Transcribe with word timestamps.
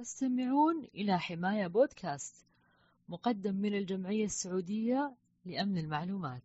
تستمعون 0.00 0.88
إلى 0.94 1.18
حماية 1.18 1.66
بودكاست 1.66 2.34
مقدم 3.08 3.54
من 3.54 3.74
الجمعية 3.74 4.24
السعودية 4.24 5.12
لأمن 5.46 5.78
المعلومات. 5.78 6.42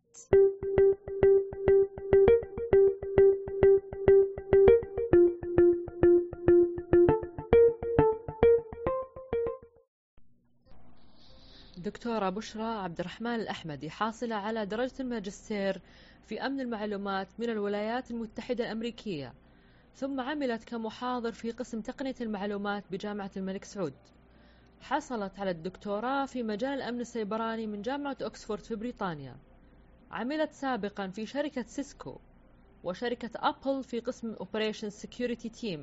دكتورة 11.78 12.30
بشرى 12.30 12.64
عبد 12.64 13.00
الرحمن 13.00 13.36
الأحمدي 13.36 13.90
حاصلة 13.90 14.36
على 14.36 14.66
درجة 14.66 14.94
الماجستير 15.00 15.82
في 16.26 16.46
أمن 16.46 16.60
المعلومات 16.60 17.28
من 17.40 17.50
الولايات 17.50 18.12
المتحدة 18.12 18.64
الأمريكية. 18.64 19.34
ثم 19.96 20.22
عملت 20.22 20.64
كمحاضر 20.64 21.32
في 21.32 21.52
قسم 21.52 21.82
تقنية 21.82 22.16
المعلومات 22.22 22.84
بجامعة 22.92 23.32
الملك 23.38 23.64
سعود. 23.64 23.94
حصلت 24.82 25.40
على 25.40 25.52
الدكتوراه 25.52 26.26
في 26.26 26.44
مجال 26.44 26.74
الأمن 26.74 27.02
السيبراني 27.02 27.68
من 27.68 27.82
جامعة 27.82 28.18
أكسفورد 28.22 28.64
في 28.64 28.76
بريطانيا. 28.76 29.38
عملت 30.12 30.52
سابقا 30.52 31.08
في 31.08 31.26
شركة 31.26 31.64
سيسكو 31.68 32.20
وشركة 32.84 33.30
أبل 33.36 33.84
في 33.84 34.00
قسم 34.00 34.36
Operation 34.36 34.90
Security 35.04 35.50
Team 35.62 35.80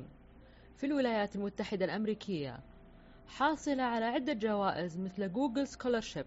في 0.77 0.83
الولايات 0.83 1.35
المتحدة 1.35 1.85
الأمريكية. 1.85 2.59
حاصلة 3.27 3.83
على 3.83 4.05
عدة 4.05 4.33
جوائز 4.33 4.97
مثل 4.97 5.31
Google 5.33 5.67
Scholarship 5.67 6.25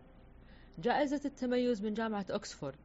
جائزة 0.79 1.21
التميز 1.25 1.83
من 1.83 1.95
جامعة 1.95 2.27
أكسفورد. 2.31 2.77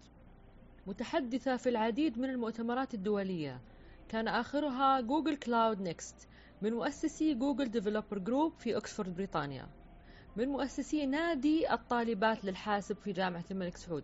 متحدثة 0.87 1.57
في 1.57 1.69
العديد 1.69 2.19
من 2.19 2.29
المؤتمرات 2.29 2.93
الدولية 2.93 3.61
كان 4.11 4.27
آخرها 4.27 5.01
Google 5.01 5.35
Cloud 5.35 5.81
Next 5.81 6.27
من 6.61 6.73
مؤسسي 6.73 7.33
Google 7.33 7.71
Developer 7.71 8.17
Group 8.17 8.53
في 8.59 8.77
أكسفورد 8.77 9.15
بريطانيا. 9.15 9.67
من 10.35 10.47
مؤسسي 10.47 11.05
نادي 11.05 11.73
الطالبات 11.73 12.45
للحاسب 12.45 12.97
في 12.97 13.11
جامعة 13.11 13.43
الملك 13.51 13.77
سعود 13.77 14.03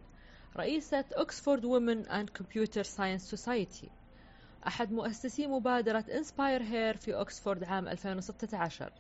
رئيسة 0.57 1.05
Oxford 1.13 1.65
Women 1.65 2.07
in 2.07 2.29
Computer 2.29 2.83
Science 2.83 3.29
Society 3.29 3.89
أحد 4.67 4.91
مؤسسي 4.91 5.47
مبادرة 5.47 6.05
Inspire 6.13 6.63
Her 6.63 6.97
في 6.97 7.13
أكسفورد 7.13 7.63
عام 7.63 7.87
2016 7.87 8.91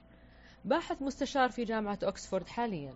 باحث 0.65 1.01
مستشار 1.01 1.49
في 1.49 1.63
جامعة 1.63 1.99
أكسفورد 2.03 2.47
حالياً. 2.47 2.93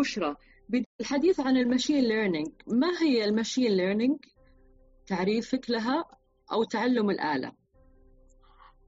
بشرى. 0.00 0.36
بالحديث 0.68 1.40
عن 1.40 1.56
ال 1.56 1.62
machine 1.62 2.04
learning 2.04 2.52
ما 2.66 3.02
هي 3.02 3.24
ال 3.24 3.30
machine 3.30 3.72
learning 3.72 4.18
تعريفك 5.06 5.70
لها 5.70 6.04
أو 6.52 6.64
تعلم 6.64 7.10
الآلة؟ 7.10 7.52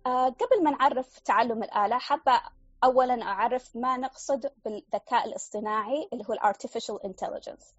آه، 0.06 0.28
قبل 0.28 0.64
ما 0.64 0.70
نعرف 0.70 1.18
تعلم 1.18 1.62
الآلة 1.62 1.98
حابة 1.98 2.40
أولا 2.84 3.22
أعرف 3.22 3.76
ما 3.76 3.96
نقصد 3.96 4.50
بالذكاء 4.64 5.28
الاصطناعي 5.28 6.08
اللي 6.12 6.24
هو 6.28 6.32
ال 6.32 6.38
artificial 6.38 6.98
intelligence. 6.98 7.74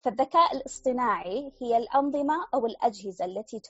فالذكاء 0.00 0.56
الاصطناعي 0.56 1.52
هي 1.60 1.76
الأنظمة 1.76 2.46
أو 2.54 2.66
الأجهزة 2.66 3.24
التي 3.24 3.60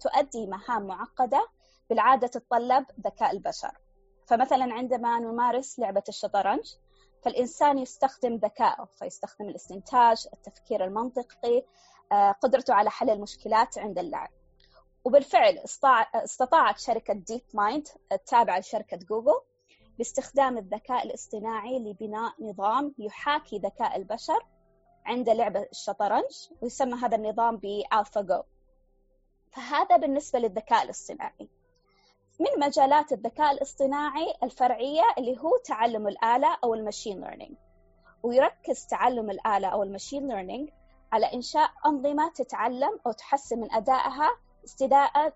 تؤدي 0.00 0.46
مهام 0.46 0.86
معقدة 0.86 1.48
بالعادة 1.90 2.26
تتطلب 2.26 2.84
ذكاء 3.06 3.32
البشر. 3.32 3.78
فمثلا 4.26 4.74
عندما 4.74 5.18
نمارس 5.18 5.78
لعبة 5.78 6.02
الشطرنج 6.08 6.74
فالإنسان 7.22 7.78
يستخدم 7.78 8.34
ذكائه 8.34 8.84
فيستخدم 8.98 9.48
الاستنتاج 9.48 10.26
التفكير 10.32 10.84
المنطقي 10.84 11.62
آه، 12.12 12.32
قدرته 12.32 12.74
على 12.74 12.90
حل 12.90 13.10
المشكلات 13.10 13.78
عند 13.78 13.98
اللعب. 13.98 14.30
وبالفعل 15.04 15.58
استطاعت 16.14 16.78
شركة 16.78 17.14
DeepMind 17.14 17.88
التابعة 18.12 18.58
لشركة 18.58 18.96
جوجل 18.96 19.40
باستخدام 19.98 20.58
الذكاء 20.58 21.06
الاصطناعي 21.06 21.78
لبناء 21.78 22.34
نظام 22.40 22.94
يحاكي 22.98 23.58
ذكاء 23.58 23.96
البشر 23.96 24.46
عند 25.04 25.28
لعبة 25.28 25.66
الشطرنج 25.72 26.48
ويسمى 26.62 26.94
هذا 26.94 27.16
النظام 27.16 27.56
ب 27.56 28.20
AlphaGo 28.20 28.42
فهذا 29.50 29.96
بالنسبة 29.96 30.38
للذكاء 30.38 30.82
الاصطناعي. 30.82 31.48
من 32.40 32.66
مجالات 32.66 33.12
الذكاء 33.12 33.52
الاصطناعي 33.52 34.34
الفرعية 34.42 35.02
اللي 35.18 35.38
هو 35.38 35.56
تعلم 35.64 36.08
الآلة 36.08 36.58
أو 36.64 36.74
ال 36.74 36.80
machine 36.80 37.20
learning 37.20 37.56
ويركز 38.22 38.86
تعلم 38.86 39.30
الآلة 39.30 39.68
أو 39.68 39.82
ال 39.82 39.88
machine 39.88 40.28
learning 40.28 40.70
على 41.12 41.26
إنشاء 41.34 41.70
أنظمة 41.86 42.28
تتعلم 42.28 43.00
أو 43.06 43.12
تحسن 43.12 43.60
من 43.60 43.72
أدائها 43.72 44.30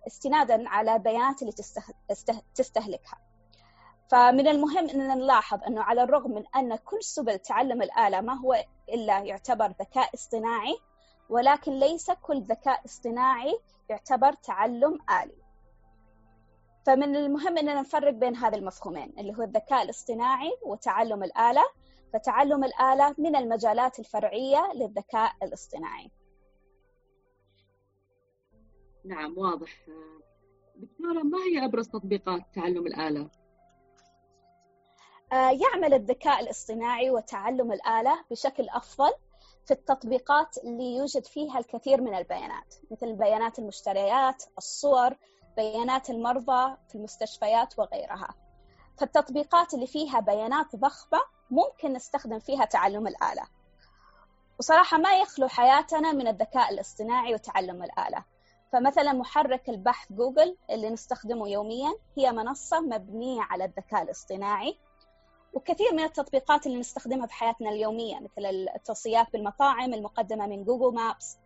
استنادا 0.06 0.68
على 0.68 0.94
البيانات 0.94 1.42
اللي 1.42 1.52
تستهلكها. 2.54 3.18
فمن 4.10 4.48
المهم 4.48 4.90
أننا 4.90 5.14
نلاحظ 5.14 5.62
أنه 5.66 5.82
على 5.82 6.02
الرغم 6.02 6.30
من 6.30 6.44
أن 6.56 6.76
كل 6.76 7.02
سبل 7.02 7.38
تعلم 7.38 7.82
الآلة 7.82 8.20
ما 8.20 8.34
هو 8.40 8.64
إلا 8.88 9.18
يعتبر 9.18 9.66
ذكاء 9.66 10.14
اصطناعي 10.14 10.78
ولكن 11.28 11.72
ليس 11.72 12.10
كل 12.10 12.40
ذكاء 12.40 12.84
اصطناعي 12.84 13.58
يعتبر 13.88 14.32
تعلم 14.32 14.98
آلي. 15.22 15.43
فمن 16.84 17.16
المهم 17.16 17.58
أننا 17.58 17.80
نفرق 17.80 18.12
بين 18.12 18.36
هذا 18.36 18.56
المفهومين 18.56 19.14
اللي 19.18 19.34
هو 19.38 19.42
الذكاء 19.42 19.82
الاصطناعي 19.82 20.52
وتعلم 20.62 21.22
الآلة 21.22 21.64
فتعلم 22.12 22.64
الآلة 22.64 23.14
من 23.18 23.36
المجالات 23.36 23.98
الفرعية 23.98 24.72
للذكاء 24.74 25.32
الاصطناعي 25.42 26.10
نعم 29.04 29.38
واضح 29.38 29.86
دكتورة 30.76 31.22
ما 31.22 31.38
هي 31.38 31.64
أبرز 31.64 31.88
تطبيقات 31.88 32.42
تعلم 32.54 32.86
الآلة؟ 32.86 33.30
آه، 35.32 35.50
يعمل 35.50 35.94
الذكاء 35.94 36.40
الاصطناعي 36.40 37.10
وتعلم 37.10 37.72
الآلة 37.72 38.24
بشكل 38.30 38.68
أفضل 38.68 39.12
في 39.66 39.70
التطبيقات 39.70 40.58
اللي 40.64 40.96
يوجد 40.96 41.26
فيها 41.26 41.58
الكثير 41.58 42.00
من 42.00 42.14
البيانات 42.14 42.74
مثل 42.90 43.12
بيانات 43.12 43.58
المشتريات، 43.58 44.44
الصور، 44.58 45.16
بيانات 45.56 46.10
المرضى 46.10 46.76
في 46.88 46.94
المستشفيات 46.94 47.78
وغيرها. 47.78 48.34
فالتطبيقات 48.98 49.74
اللي 49.74 49.86
فيها 49.86 50.20
بيانات 50.20 50.76
ضخمة 50.76 51.18
ممكن 51.50 51.92
نستخدم 51.92 52.38
فيها 52.38 52.64
تعلم 52.64 53.06
الآلة. 53.06 53.42
وصراحة 54.58 54.98
ما 54.98 55.18
يخلو 55.18 55.48
حياتنا 55.48 56.12
من 56.12 56.28
الذكاء 56.28 56.72
الاصطناعي 56.72 57.34
وتعلم 57.34 57.82
الآلة. 57.82 58.24
فمثلا 58.72 59.12
محرك 59.12 59.68
البحث 59.68 60.12
جوجل 60.12 60.56
اللي 60.70 60.90
نستخدمه 60.90 61.48
يوميا 61.48 61.94
هي 62.16 62.32
منصة 62.32 62.80
مبنية 62.80 63.42
على 63.42 63.64
الذكاء 63.64 64.02
الاصطناعي. 64.02 64.78
وكثير 65.52 65.92
من 65.92 66.04
التطبيقات 66.04 66.66
اللي 66.66 66.78
نستخدمها 66.78 67.26
في 67.26 67.34
حياتنا 67.34 67.70
اليومية 67.70 68.20
مثل 68.20 68.46
التوصيات 68.76 69.32
بالمطاعم 69.32 69.94
المقدمة 69.94 70.46
من 70.46 70.64
Google 70.64 70.94
Maps 70.94 71.38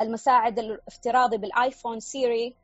المساعد 0.00 0.58
الافتراضي 0.58 1.36
بالآيفون 1.36 2.00
Siri 2.00 2.56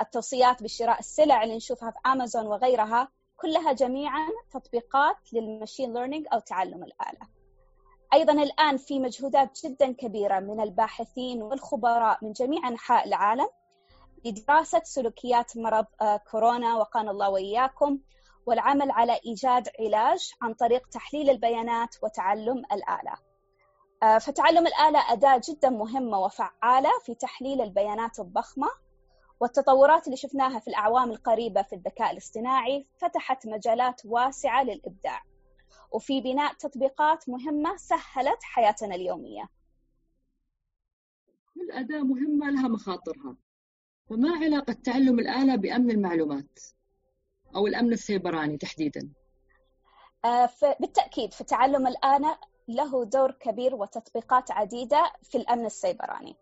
التوصيات 0.00 0.62
بشراء 0.62 0.98
السلع 0.98 1.42
اللي 1.42 1.56
نشوفها 1.56 1.90
في 1.90 1.98
أمازون 2.06 2.46
وغيرها 2.46 3.08
كلها 3.36 3.72
جميعا 3.72 4.28
تطبيقات 4.50 5.16
لل 5.32 5.46
machine 5.46 5.94
learning 5.94 6.26
أو 6.32 6.38
تعلم 6.38 6.84
الآلة. 6.84 7.28
أيضا 8.14 8.32
الآن 8.32 8.76
في 8.76 9.00
مجهودات 9.00 9.58
جدا 9.64 9.92
كبيرة 9.92 10.40
من 10.40 10.60
الباحثين 10.60 11.42
والخبراء 11.42 12.18
من 12.22 12.32
جميع 12.32 12.68
أنحاء 12.68 13.08
العالم 13.08 13.48
لدراسة 14.24 14.80
سلوكيات 14.84 15.56
مرض 15.56 15.86
آه، 16.00 16.16
كورونا 16.16 16.76
وقانا 16.76 17.10
الله 17.10 17.30
وإياكم 17.30 17.98
والعمل 18.46 18.90
على 18.90 19.20
إيجاد 19.26 19.68
علاج 19.80 20.32
عن 20.42 20.54
طريق 20.54 20.88
تحليل 20.88 21.30
البيانات 21.30 21.96
وتعلم 22.02 22.58
الآلة. 22.72 23.14
آه، 24.02 24.18
فتعلم 24.18 24.66
الآلة 24.66 25.12
أداة 25.12 25.40
جدا 25.48 25.70
مهمة 25.70 26.18
وفعالة 26.18 26.90
في 27.04 27.14
تحليل 27.14 27.60
البيانات 27.62 28.20
الضخمة 28.20 28.68
والتطورات 29.40 30.06
اللي 30.06 30.16
شفناها 30.16 30.58
في 30.58 30.68
الأعوام 30.68 31.10
القريبة 31.10 31.62
في 31.62 31.74
الذكاء 31.74 32.12
الاصطناعي 32.12 32.86
فتحت 32.96 33.46
مجالات 33.46 34.00
واسعة 34.04 34.62
للإبداع 34.62 35.22
وفي 35.92 36.20
بناء 36.20 36.52
تطبيقات 36.52 37.28
مهمة 37.28 37.76
سهلت 37.76 38.42
حياتنا 38.42 38.94
اليومية 38.94 39.48
كل 41.54 41.70
أداة 41.70 42.02
مهمة 42.02 42.50
لها 42.50 42.68
مخاطرها 42.68 43.36
فما 44.10 44.36
علاقة 44.36 44.72
تعلم 44.72 45.18
الآلة 45.18 45.56
بأمن 45.56 45.90
المعلومات 45.90 46.58
أو 47.56 47.66
الأمن 47.66 47.92
السيبراني 47.92 48.56
تحديدا؟ 48.56 49.08
آه، 50.24 50.50
بالتأكيد 50.80 51.34
في 51.34 51.44
تعلم 51.44 51.86
الآلة 51.86 52.38
له 52.68 53.04
دور 53.04 53.32
كبير 53.32 53.74
وتطبيقات 53.74 54.50
عديدة 54.50 55.12
في 55.22 55.38
الأمن 55.38 55.66
السيبراني 55.66 56.36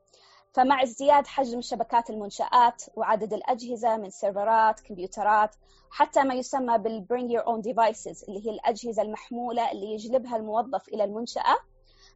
فمع 0.56 0.82
ازدياد 0.82 1.26
حجم 1.26 1.60
شبكات 1.60 2.10
المنشآت 2.10 2.82
وعدد 2.96 3.32
الأجهزة 3.32 3.96
من 3.96 4.10
سيرفرات 4.10 4.80
كمبيوترات 4.80 5.56
حتى 5.90 6.22
ما 6.22 6.34
يسمى 6.34 6.78
بال 6.78 7.06
Bring 7.12 7.30
Your 7.30 7.44
Own 7.44 7.72
Devices 7.72 8.28
اللي 8.28 8.46
هي 8.46 8.50
الأجهزة 8.50 9.02
المحمولة 9.02 9.72
اللي 9.72 9.94
يجلبها 9.94 10.36
الموظف 10.36 10.88
إلى 10.88 11.04
المنشأة 11.04 11.56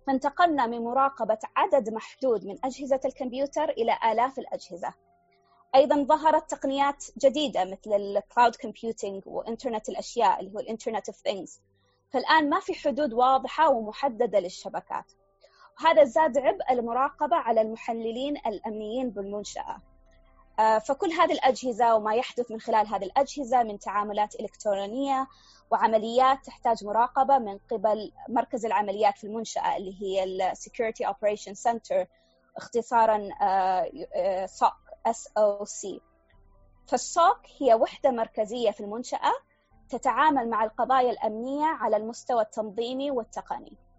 فانتقلنا 0.06 0.66
من 0.66 0.84
مراقبة 0.84 1.38
عدد 1.56 1.92
محدود 1.92 2.44
من 2.44 2.58
أجهزة 2.64 3.00
الكمبيوتر 3.04 3.68
إلى 3.68 3.98
آلاف 4.12 4.38
الأجهزة. 4.38 4.94
أيضا 5.74 6.02
ظهرت 6.02 6.50
تقنيات 6.50 7.04
جديدة 7.18 7.64
مثل 7.64 7.92
ال 7.92 8.03
cloud 8.03 8.56
computing 8.56 9.22
وإنترنت 9.26 9.88
الأشياء 9.88 10.40
اللي 10.40 10.54
هو 10.54 10.58
ال 10.58 10.64
Internet 10.64 11.08
of 11.08 11.16
Things 11.16 11.60
فالآن 12.10 12.50
ما 12.50 12.60
في 12.60 12.74
حدود 12.74 13.12
واضحة 13.12 13.70
ومحددة 13.70 14.40
للشبكات. 14.40 15.12
وهذا 15.80 16.04
زاد 16.04 16.38
عبء 16.38 16.72
المراقبة 16.72 17.36
على 17.36 17.60
المحللين 17.60 18.36
الأمنيين 18.36 19.10
بالمنشأة. 19.10 19.80
آه، 20.58 20.78
فكل 20.78 21.10
هذه 21.12 21.32
الأجهزة 21.32 21.94
وما 21.94 22.14
يحدث 22.14 22.50
من 22.50 22.60
خلال 22.60 22.86
هذه 22.86 23.04
الأجهزة 23.04 23.62
من 23.62 23.78
تعاملات 23.78 24.40
إلكترونية 24.40 25.26
وعمليات 25.70 26.44
تحتاج 26.44 26.84
مراقبة 26.84 27.38
من 27.38 27.58
قبل 27.70 28.12
مركز 28.28 28.66
العمليات 28.66 29.18
في 29.18 29.24
المنشأة 29.24 29.76
اللي 29.76 30.02
هي 30.02 30.24
ال 30.24 30.52
Security 30.56 31.06
Operation 31.06 31.54
Center 31.54 32.06
اختصارا 32.56 33.28
SOC 34.46 34.64
آه، 35.06 35.12
SOC 35.12 35.38
آه، 35.38 36.00
فالسوك 36.88 37.40
هي 37.58 37.74
وحدة 37.74 38.10
مركزية 38.10 38.70
في 38.70 38.80
المنشأة 38.80 39.32
تتعامل 39.88 40.50
مع 40.50 40.64
القضايا 40.64 41.10
الأمنية 41.10 41.66
على 41.66 41.96
المستوى 41.96 42.42
التنظيمي 42.42 43.10
والتقني. 43.10 43.89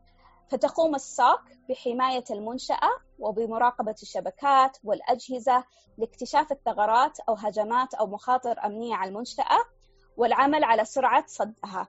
فتقوم 0.52 0.96
السوك 0.96 1.42
بحماية 1.70 2.24
المنشأة 2.32 2.90
وبمراقبة 3.20 3.96
الشبكات 4.02 4.78
والأجهزة 4.84 5.64
لاكتشاف 5.98 6.52
الثغرات 6.52 7.20
أو 7.20 7.34
هجمات 7.34 7.94
أو 7.94 8.08
مخاطر 8.08 8.66
أمنية 8.66 8.96
على 8.96 9.10
المنشأة 9.10 9.64
والعمل 10.18 10.64
على 10.64 10.86
سرعة 10.86 11.24
صدها. 11.28 11.88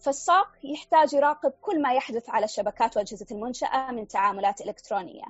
فالساق 0.00 0.48
يحتاج 0.64 1.12
يراقب 1.12 1.50
كل 1.50 1.82
ما 1.82 1.92
يحدث 1.94 2.30
على 2.30 2.44
الشبكات 2.44 2.96
وأجهزة 2.96 3.26
المنشأة 3.30 3.90
من 3.90 4.08
تعاملات 4.08 4.60
إلكترونية. 4.60 5.24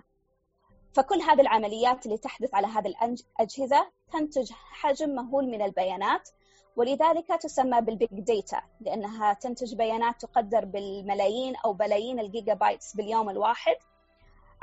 فكل 0.95 1.21
هذه 1.21 1.41
العمليات 1.41 2.07
اللي 2.07 2.19
تحدث 2.19 2.55
على 2.55 2.67
هذه 2.67 2.87
الأجهزة 2.87 3.91
تنتج 4.13 4.53
حجم 4.53 5.11
مهول 5.11 5.47
من 5.47 5.63
البيانات 5.63 6.29
ولذلك 6.77 7.29
تسمى 7.29 7.81
بال 7.81 7.97
big 7.97 8.21
data 8.21 8.63
لأنها 8.81 9.33
تنتج 9.33 9.75
بيانات 9.75 10.21
تقدر 10.21 10.65
بالملايين 10.65 11.57
أو 11.57 11.73
بلايين 11.73 12.21
ال 12.21 12.55
gigabytes 12.55 12.97
باليوم 12.97 13.31
الواحد 13.31 13.77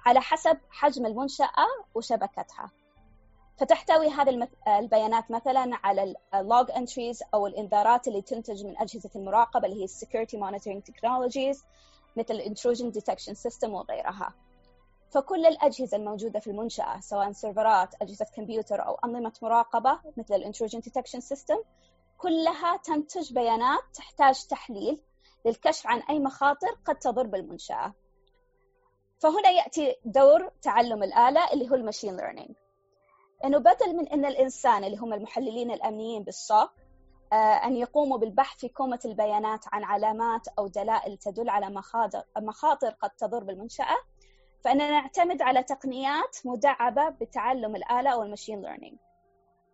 على 0.05 0.21
حسب 0.21 0.57
حجم 0.69 1.05
المنشأة 1.05 1.67
وشبكتها. 1.95 2.71
فتحتوي 3.57 4.07
هذه 4.09 4.47
البيانات 4.67 5.31
مثلا 5.31 5.79
على 5.83 6.15
ال 6.33 6.43
log 6.43 6.71
entries 6.71 7.23
أو 7.33 7.47
الإنذارات 7.47 8.07
اللي 8.07 8.21
تنتج 8.21 8.65
من 8.65 8.77
أجهزة 8.77 9.09
المراقبة 9.15 9.65
اللي 9.67 9.79
هي 9.79 9.83
ال 9.83 9.89
security 9.89 10.37
monitoring 10.37 10.83
technologies 10.83 11.63
مثل 12.17 12.33
ال 12.33 12.39
intrusion 12.39 12.91
detection 12.91 13.33
system 13.33 13.73
وغيرها. 13.73 14.33
فكل 15.11 15.45
الأجهزة 15.45 15.97
الموجودة 15.97 16.39
في 16.39 16.47
المنشأة 16.47 16.99
سواء 16.99 17.31
سيرفرات 17.31 17.95
أجهزة 18.01 18.25
كمبيوتر 18.35 18.87
أو 18.87 18.95
أنظمة 18.95 19.33
مراقبة 19.41 19.99
مثل 20.17 20.35
ال 20.35 20.40
intrusion 20.40 20.79
detection 20.79 21.19
system 21.19 21.57
كلها 22.21 22.77
تنتج 22.77 23.33
بيانات 23.33 23.83
تحتاج 23.93 24.47
تحليل 24.47 25.01
للكشف 25.45 25.87
عن 25.87 25.99
أي 25.99 26.19
مخاطر 26.19 26.69
قد 26.85 26.99
تضر 26.99 27.27
بالمنشأة. 27.27 27.93
فهنا 29.19 29.49
يأتي 29.49 29.95
دور 30.05 30.51
تعلم 30.61 31.03
الآلة 31.03 31.53
اللي 31.53 31.69
هو 31.69 31.75
ال 31.75 31.81
machine 31.81 32.17
learning 32.17 32.55
إنه 33.45 33.57
بدل 33.57 33.95
من 33.95 34.07
إن 34.07 34.25
الإنسان 34.25 34.83
اللي 34.83 34.97
هم 34.97 35.13
المحللين 35.13 35.71
الأمنيين 35.71 36.23
بالسوق 36.23 36.69
آه، 37.33 37.35
أن 37.35 37.75
يقوموا 37.75 38.17
بالبحث 38.17 38.59
في 38.59 38.67
كومة 38.67 38.99
البيانات 39.05 39.65
عن 39.73 39.83
علامات 39.83 40.47
أو 40.47 40.67
دلائل 40.67 41.17
تدل 41.17 41.49
على 41.49 41.83
مخاطر 42.37 42.89
قد 42.89 43.09
تضر 43.09 43.43
بالمنشأة 43.43 43.97
فإننا 44.63 44.91
نعتمد 44.91 45.41
على 45.41 45.63
تقنيات 45.63 46.37
مدعمة 46.45 47.09
بتعلم 47.09 47.75
الآلة 47.75 48.09
أو 48.09 48.23
ال 48.23 48.28
machine 48.28 48.61
learning 48.61 48.97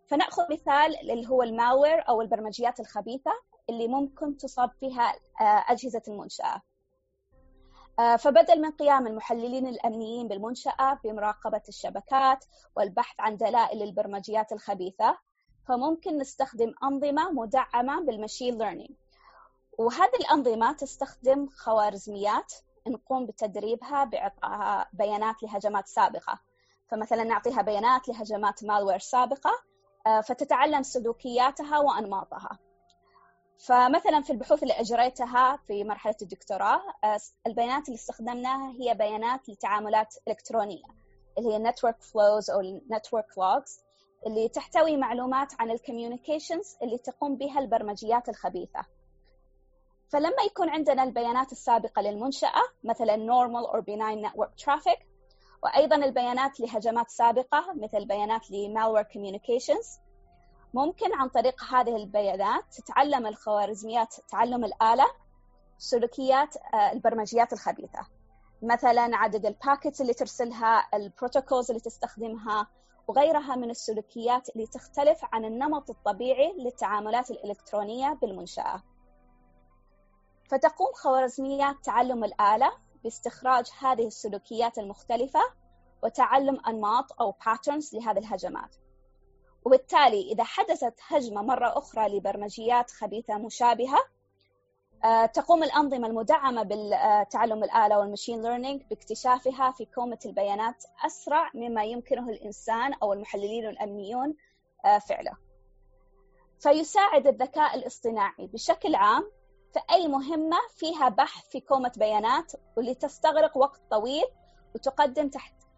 فنأخذ 0.06 0.52
مثال 0.52 1.10
اللي 1.10 1.28
هو 1.28 1.42
ال 1.42 1.50
malware 1.50 2.08
أو 2.08 2.22
البرمجيات 2.22 2.80
الخبيثة 2.80 3.30
اللي 3.70 3.88
ممكن 3.88 4.36
تصاب 4.36 4.70
فيها 4.80 5.14
آه، 5.40 5.64
أجهزة 5.68 6.02
المنشأة. 6.08 6.62
آه، 7.98 8.16
فبدل 8.16 8.60
من 8.60 8.70
قيام 8.70 9.06
المحللين 9.06 9.66
الأمنيين 9.66 10.28
بالمنشأة 10.28 10.98
بمراقبة 11.04 11.62
الشبكات 11.68 12.44
والبحث 12.76 13.20
عن 13.20 13.36
دلائل 13.36 13.82
البرمجيات 13.82 14.52
الخبيثة 14.52 15.18
فممكن 15.68 16.18
نستخدم 16.18 16.74
أنظمة 16.82 17.32
مدعمة 17.32 18.00
بال 18.00 18.13
machine 18.13 18.58
learning 18.58 18.96
وهذه 19.78 20.16
الأنظمة 20.20 20.72
تستخدم 20.72 21.48
خوارزميات 21.48 22.52
نقوم 22.88 23.26
بتدريبها 23.26 24.04
بإعطائها 24.04 24.88
بيانات 24.92 25.42
لهجمات 25.42 25.86
سابقة. 25.86 26.40
فمثلا 26.88 27.24
نعطيها 27.24 27.62
بيانات 27.62 28.08
لهجمات 28.08 28.64
malware 28.64 28.98
سابقة 28.98 29.50
آه، 29.50 29.75
فتتعلم 30.24 30.82
سلوكياتها 30.82 31.78
وأنماطها. 31.78 32.58
فمثلا 33.58 34.20
في 34.22 34.30
البحوث 34.30 34.62
اللي 34.62 34.74
أجريتها 34.74 35.56
في 35.66 35.84
مرحلة 35.84 36.14
الدكتوراه 36.22 36.82
آه، 37.04 37.18
البيانات 37.46 37.88
اللي 37.88 37.94
استخدمناها 37.94 38.72
هي 38.80 38.94
بيانات 38.94 39.48
لتعاملات 39.48 40.14
إلكترونية 40.28 40.84
اللي 41.38 41.54
هي 41.54 41.72
network 41.72 42.02
flows 42.04 42.50
أو 42.50 42.80
network 42.92 43.30
logs 43.30 43.80
اللي 44.26 44.48
تحتوي 44.48 44.96
معلومات 44.96 45.52
عن 45.58 45.70
الكوميونيكيشنز 45.70 46.76
اللي 46.82 46.98
تقوم 46.98 47.36
بها 47.36 47.58
البرمجيات 47.58 48.28
الخبيثة. 48.28 48.80
فلما 50.08 50.42
يكون 50.46 50.68
عندنا 50.68 51.02
البيانات 51.02 51.52
السابقة 51.52 52.02
للمنشأة 52.02 52.62
مثلا 52.84 53.16
normal 53.16 53.66
or 53.72 53.80
benign 53.80 54.28
network 54.28 54.64
traffic 54.64 54.98
وأيضا 55.66 55.96
البيانات 55.96 56.60
لهجمات 56.60 57.10
سابقة 57.10 57.74
مثل 57.74 58.06
بيانات 58.06 58.50
لمالوير 58.50 59.04
communications 59.04 60.00
ممكن 60.74 61.14
عن 61.14 61.28
طريق 61.28 61.64
هذه 61.64 61.96
البيانات 61.96 62.64
تتعلم 62.74 63.26
الخوارزميات 63.26 64.14
تعلم 64.28 64.64
الآلة 64.64 65.06
سلوكيات 65.78 66.56
آه، 66.56 66.92
البرمجيات 66.92 67.52
الخبيثة. 67.52 68.06
مثلا 68.62 69.16
عدد 69.16 69.46
ال 69.46 69.53
packets 69.53 70.00
اللي 70.00 70.14
ترسلها 70.14 70.88
ال 70.94 71.02
protocols 71.02 71.70
اللي 71.70 71.80
تستخدمها 71.80 72.66
وغيرها 73.08 73.56
من 73.56 73.70
السلوكيات 73.70 74.48
اللي 74.48 74.66
تختلف 74.66 75.20
عن 75.32 75.44
النمط 75.44 75.90
الطبيعي 75.90 76.52
للتعاملات 76.58 77.30
الإلكترونية 77.30 78.18
بالمنشأة 78.22 78.82
فتقوم 80.50 80.92
خوارزميات 80.94 81.76
تعلم 81.84 82.24
الآلة 82.24 82.72
باستخراج 83.04 83.70
هذه 83.78 84.06
السلوكيات 84.06 84.78
المختلفة 84.78 85.40
وتعلم 86.02 86.60
أنماط 86.68 87.20
أو 87.20 87.32
patterns 87.32 87.94
لهذه 87.94 88.18
الهجمات. 88.18 88.76
وبالتالي 89.64 90.32
إذا 90.32 90.44
حدثت 90.44 90.94
هجمة 91.08 91.42
مرة 91.42 91.78
أخرى 91.78 92.08
لبرمجيات 92.08 92.90
خبيثة 92.90 93.38
مشابهة 93.38 93.98
آه، 95.04 95.26
تقوم 95.26 95.62
الأنظمة 95.62 96.06
المدعمة 96.06 96.62
بالتعلم 96.62 97.64
الآلة 97.64 97.98
وال 97.98 98.08
machine 98.08 98.42
learning 98.42 98.82
باكتشافها 98.82 99.70
في 99.70 99.84
كومة 99.84 100.18
البيانات 100.26 100.84
أسرع 101.06 101.50
مما 101.54 101.84
يمكنه 101.84 102.28
الإنسان 102.28 102.92
أو 102.92 103.12
المحللين 103.12 103.68
الأمنيون 103.68 104.34
آه، 104.84 104.98
فعله. 104.98 105.32
فيساعد 106.60 107.26
الذكاء 107.26 107.76
الاصطناعي 107.76 108.46
بشكل 108.46 108.94
عام 108.94 109.30
في 109.76 109.82
أي 109.90 110.08
مهمة 110.08 110.56
فيها 110.76 111.08
بحث 111.08 111.48
في 111.48 111.60
كومة 111.60 111.92
بيانات 111.96 112.52
واللي 112.76 112.94
تستغرق 112.94 113.56
وقت 113.56 113.80
طويل 113.90 114.24
وتقدم 114.74 115.30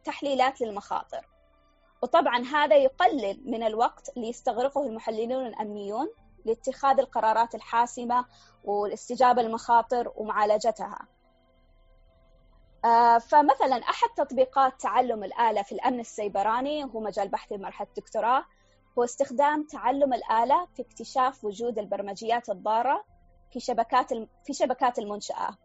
تحليلات 0.05 0.61
للمخاطر. 0.61 1.29
وطبعا 2.03 2.45
هذا 2.45 2.77
يقلل 2.77 3.43
من 3.45 3.63
الوقت 3.63 4.17
اللي 4.17 4.29
يستغرقه 4.29 4.87
المحللون 4.87 5.47
الأمنيون 5.47 6.09
لاتخاذ 6.45 7.01
القرارات 7.01 7.55
الحاسمة 7.55 8.25
والاستجابة 8.65 9.43
للمخاطر 9.43 10.13
ومعالجتها. 10.17 10.99
آه، 12.85 13.19
فمثلا 13.19 13.77
أحد 13.77 14.09
تطبيقات 14.17 14.81
تعلم 14.81 15.25
الآلة 15.25 15.63
في 15.63 15.73
الأمن 15.73 16.01
السيبراني 16.01 16.85
هو 16.85 17.01
مجال 17.01 17.29
بحثي 17.29 17.57
بمرحلة 17.57 17.89
الدكتوراه 17.89 18.45
هو 18.99 19.05
استخدام 19.05 19.63
تعلم 19.63 20.13
الآلة 20.13 20.67
في 20.75 20.83
اكتشاف 20.83 21.45
وجود 21.45 21.79
البرمجيات 21.79 22.51
الضارة 22.51 23.05
في 23.51 23.61
شبكات 23.61 24.13
في 24.45 24.53
شبكات 24.53 24.99
المنشأة 24.99 25.57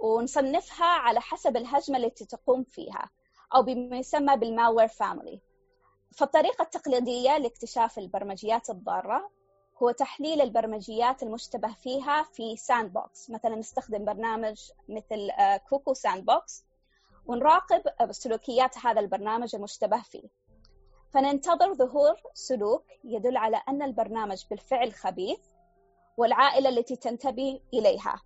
ونصنفها 0.00 0.86
على 0.86 1.20
حسب 1.20 1.56
الهجمة 1.56 1.98
التي 1.98 2.24
تقوم 2.26 2.64
فيها 2.64 3.10
أو 3.54 3.62
بما 3.62 3.96
يسمى 3.96 4.36
بال 4.36 4.48
malware 4.48 4.88
family. 4.88 5.40
فالطريقة 6.12 6.62
التقليدية 6.62 7.38
لاكتشاف 7.38 7.98
البرمجيات 7.98 8.70
الضارة 8.70 9.30
هو 9.82 9.90
تحليل 9.90 10.40
البرمجيات 10.40 11.22
المشتبه 11.22 11.74
فيها 11.74 12.22
في 12.22 12.56
sandbox 12.56 13.30
مثلا 13.30 13.56
نستخدم 13.56 14.04
برنامج 14.04 14.70
مثل 14.88 15.30
Cuckoo 15.68 15.94
Sandbox 15.94 16.64
ونراقب 17.26 17.82
سلوكيات 18.10 18.78
هذا 18.78 19.00
البرنامج 19.00 19.54
المشتبه 19.54 20.02
فيه. 20.02 20.28
فننتظر 21.10 21.74
ظهور 21.74 22.14
سلوك 22.34 22.84
يدل 23.04 23.36
على 23.36 23.62
أن 23.68 23.82
البرنامج 23.82 24.44
بالفعل 24.50 24.92
خبيث 24.92 25.40
والعائلة 26.16 26.68
التي 26.68 26.96
تنتمي 26.96 27.60
إليها. 27.74 28.22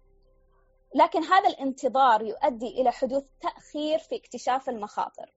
لكن 0.95 1.23
هذا 1.23 1.49
الانتظار 1.49 2.23
يؤدي 2.23 2.81
إلى 2.81 2.93
حدوث 2.93 3.25
تأخير 3.41 3.99
في 3.99 4.17
اكتشاف 4.17 4.69
المخاطر. 4.69 5.35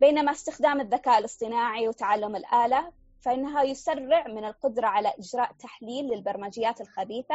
بينما 0.00 0.32
استخدام 0.32 0.80
الذكاء 0.80 1.18
الاصطناعي 1.18 1.88
وتعلم 1.88 2.36
الآلة 2.36 2.92
فإنها 3.20 3.62
يسرع 3.62 4.28
من 4.28 4.44
القدرة 4.44 4.86
على 4.86 5.12
إجراء 5.18 5.52
تحليل 5.52 6.04
للبرمجيات 6.04 6.80
الخبيثة 6.80 7.34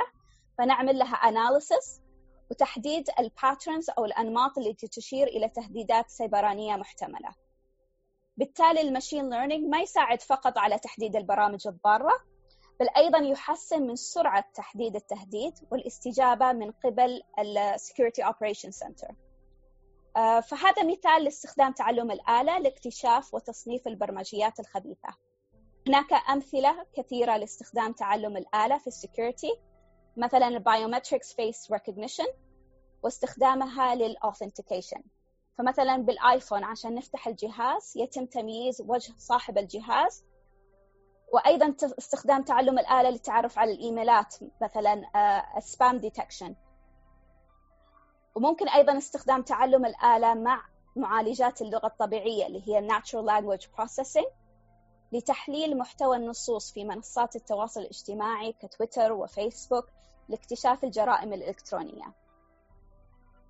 فنعمل 0.58 1.00
لها 1.00 1.16
analysis 1.16 2.01
وتحديد 2.51 3.10
ال 3.19 3.27
patterns 3.27 3.89
أو 3.89 4.06
الأنماط 4.06 4.58
التي 4.58 4.88
تشير 4.88 5.28
إلى 5.28 5.50
تهديدات 5.50 6.10
سيبرانية 6.10 6.75
محتملة. 6.75 7.30
بالتالي 8.38 8.82
ال 8.81 8.88
machine 8.88 9.29
learning 9.29 9.69
ما 9.70 9.82
يساعد 9.82 10.22
فقط 10.22 10.58
على 10.58 10.80
تحديد 10.80 11.16
البرامج 11.16 11.68
الضارة 11.68 12.13
بل 12.79 12.88
أيضا 12.98 13.17
يحسن 13.17 13.88
من 13.88 13.95
سرعة 13.95 14.45
تحديد 14.53 14.95
التهديد 14.95 15.53
والاستجابة 15.71 16.51
من 16.51 16.71
قبل 16.71 17.21
ال 17.39 17.75
Security 17.79 18.24
Operation 18.24 18.69
Center. 18.69 19.13
آه، 20.17 20.39
فهذا 20.39 20.83
مثال 20.83 21.24
لاستخدام 21.24 21.71
تعلم 21.74 22.12
الآلة 22.12 22.59
لاكتشاف 22.59 23.33
وتصنيف 23.33 23.88
البرمجيات 23.88 24.59
الخبيثة. 24.59 25.09
هناك 25.88 26.13
أمثلة 26.13 26.86
كثيرة 26.98 27.38
لاستخدام 27.38 27.93
تعلم 27.93 28.38
الآلة 28.38 28.77
في 28.77 28.88
ال 28.88 28.95
security 28.95 29.51
مثلا 30.17 30.48
ال 30.48 30.55
biometrics 30.55 31.34
face 31.34 31.72
recognition 31.72 32.27
واستخدامها 33.03 33.95
لل 33.96 34.09
authentication 34.09 35.03
فمثلا 35.57 35.98
بال 35.98 36.14
iPhone 36.14 36.63
عشان 36.63 36.95
نفتح 36.95 37.27
الجهاز 37.27 37.93
يتم 37.95 38.25
تمييز 38.25 38.81
وجه 38.81 39.13
صاحب 39.17 39.57
الجهاز 39.57 40.24
وأيضا 41.33 41.75
استخدام 42.00 42.43
تعلم 42.43 42.79
الآلة 42.79 43.09
للتعرف 43.09 43.59
على 43.59 43.71
الإيميلات 43.71 44.36
مثلا 44.62 45.01
سبام 45.59 45.98
uh, 45.98 46.01
ديتكشن 46.01 46.55
وممكن 48.36 48.69
أيضا 48.69 48.98
استخدام 48.98 49.41
تعلم 49.41 49.86
الآلة 49.86 50.33
مع 50.33 50.62
معالجات 50.95 51.62
اللغة 51.62 51.88
الطبيعية 51.88 52.48
اللي 52.48 52.63
هي 52.67 52.89
Natural 52.89 53.25
Language 53.25 53.65
Processing 53.65 54.27
لتحليل 55.12 55.77
محتوى 55.77 56.17
النصوص 56.17 56.71
في 56.71 56.83
منصات 56.83 57.36
التواصل 57.36 57.81
الاجتماعي 57.81 58.53
كتويتر 58.53 59.12
وفيسبوك 59.12 59.86
لاكتشاف 60.29 60.83
الجرائم 60.83 61.33
الإلكترونية. 61.33 62.13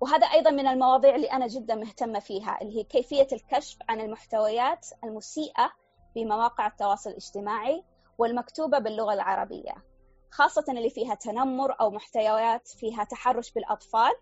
وهذا 0.00 0.26
أيضا 0.26 0.50
من 0.50 0.66
المواضيع 0.66 1.14
اللي 1.14 1.32
أنا 1.32 1.46
جدا 1.46 1.74
مهتمة 1.74 2.18
فيها 2.18 2.58
اللي 2.62 2.78
هي 2.78 2.84
كيفية 2.84 3.26
الكشف 3.32 3.78
عن 3.88 4.00
المحتويات 4.00 4.86
المسيئة 5.04 5.72
في 6.14 6.24
مواقع 6.24 6.66
التواصل 6.66 7.10
الاجتماعي 7.10 7.84
والمكتوبة 8.18 8.78
باللغة 8.78 9.12
العربية 9.12 9.74
خاصة 10.30 10.64
اللي 10.68 10.90
فيها 10.90 11.14
تنمر 11.14 11.80
أو 11.80 11.90
محتويات 11.90 12.68
فيها 12.68 13.04
تحرش 13.04 13.52
بالأطفال 13.52 14.12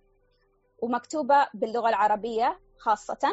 ومكتوبة 0.83 1.49
باللغة 1.55 1.89
العربية 1.89 2.61
خاصة 2.79 3.33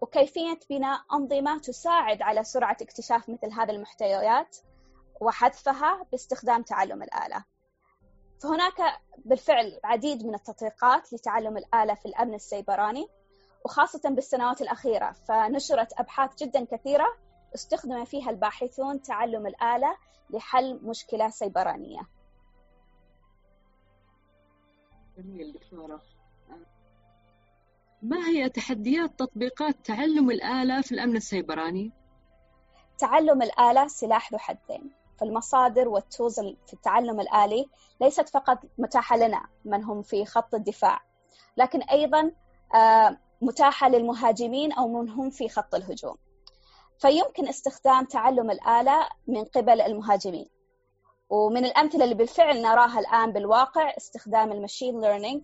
وكيفية 0.00 0.58
بناء 0.70 1.00
أنظمة 1.12 1.58
تساعد 1.58 2.22
على 2.22 2.44
سرعة 2.44 2.76
اكتشاف 2.82 3.28
مثل 3.28 3.52
هذه 3.52 3.70
المحتويات 3.70 4.56
وحذفها 5.20 6.06
باستخدام 6.12 6.62
تعلم 6.62 7.02
الآلة. 7.02 7.44
فهناك 8.42 9.00
بالفعل 9.24 9.80
عديد 9.84 10.26
من 10.26 10.34
التطبيقات 10.34 11.12
لتعلم 11.12 11.56
الآلة 11.56 11.94
في 11.94 12.06
الأمن 12.06 12.34
السيبراني 12.34 13.08
وخاصة 13.64 14.10
بالسنوات 14.10 14.62
الأخيرة 14.62 15.12
فنشرت 15.12 15.92
أبحاث 15.98 16.34
جدا 16.34 16.64
كثيرة 16.64 17.16
استخدم 17.56 18.04
فيها 18.04 18.30
الباحثون 18.30 19.02
تعلم 19.02 19.46
الآلة 19.46 19.96
لحل 20.30 20.80
مشكلة 20.82 21.30
سيبرانية. 21.30 22.00
جميل 25.18 25.52
دكتورة. 25.52 26.02
ما 28.02 28.28
هي 28.28 28.48
تحديات 28.48 29.18
تطبيقات 29.18 29.76
تعلم 29.84 30.30
الآلة 30.30 30.80
في 30.80 30.92
الأمن 30.92 31.16
السيبراني؟ 31.16 31.92
تعلم 32.98 33.42
الآلة 33.42 33.86
سلاح 33.86 34.32
ذو 34.32 34.38
حدين. 34.38 34.90
فالمصادر 35.18 35.88
والتوز 35.88 36.40
في 36.40 36.72
التعلم 36.72 37.20
الآلي 37.20 37.66
ليست 38.00 38.28
فقط 38.28 38.58
متاحة 38.78 39.16
لنا 39.16 39.46
من 39.64 39.84
هم 39.84 40.02
في 40.02 40.24
خط 40.24 40.54
الدفاع 40.54 41.00
لكن 41.56 41.82
أيضا 41.82 42.32
آه، 42.74 43.18
متاحة 43.42 43.88
للمهاجمين 43.88 44.72
أو 44.72 44.88
من 44.88 45.10
هم 45.10 45.30
في 45.30 45.48
خط 45.48 45.74
الهجوم. 45.74 46.16
فيمكن 46.98 47.48
استخدام 47.48 48.04
تعلم 48.04 48.50
الآلة 48.50 49.08
من 49.26 49.44
قبل 49.44 49.80
المهاجمين. 49.80 50.48
ومن 51.30 51.64
الأمثلة 51.64 52.04
اللي 52.04 52.14
بالفعل 52.14 52.62
نراها 52.62 52.98
الآن 53.00 53.32
بالواقع 53.32 53.96
استخدام 53.96 54.52
ال 54.52 54.58
machine 54.58 55.00
learning 55.00 55.42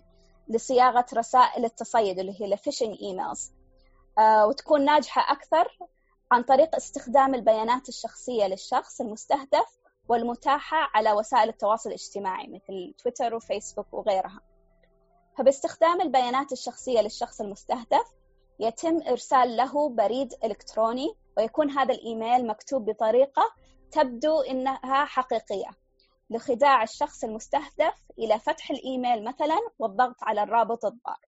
لصياغة 0.48 1.06
رسائل 1.14 1.64
التصيد 1.64 2.18
اللي 2.18 2.40
هي 2.40 2.52
ال 2.52 2.57
phishing 2.57 2.96
emails 3.02 3.52
آه 4.18 4.46
وتكون 4.46 4.84
ناجحة 4.84 5.32
أكثر 5.32 5.78
عن 6.32 6.42
طريق 6.42 6.74
استخدام 6.76 7.34
البيانات 7.34 7.88
الشخصية 7.88 8.46
للشخص 8.46 9.00
المستهدف 9.00 9.78
والمتاحة 10.08 10.90
على 10.94 11.12
وسائل 11.12 11.48
التواصل 11.48 11.88
الاجتماعي 11.88 12.46
مثل 12.46 12.94
تويتر 13.02 13.34
وفيسبوك 13.34 13.86
وغيرها. 13.92 14.40
فباستخدام 15.38 16.00
البيانات 16.00 16.52
الشخصية 16.52 17.00
للشخص 17.00 17.40
المستهدف 17.40 18.06
يتم 18.60 19.00
إرسال 19.08 19.56
له 19.56 19.88
بريد 19.88 20.34
إلكتروني 20.44 21.14
ويكون 21.36 21.70
هذا 21.70 21.94
الإيميل 21.94 22.46
مكتوب 22.46 22.90
بطريقة 22.90 23.42
تبدو 23.92 24.40
إنها 24.40 25.04
حقيقية 25.04 25.70
لخداع 26.30 26.82
الشخص 26.82 27.24
المستهدف 27.24 27.94
إلى 28.18 28.38
فتح 28.38 28.70
الإيميل 28.70 29.24
مثلا 29.24 29.58
والضغط 29.78 30.16
على 30.22 30.42
الرابط 30.42 30.84
الضار. 30.84 31.20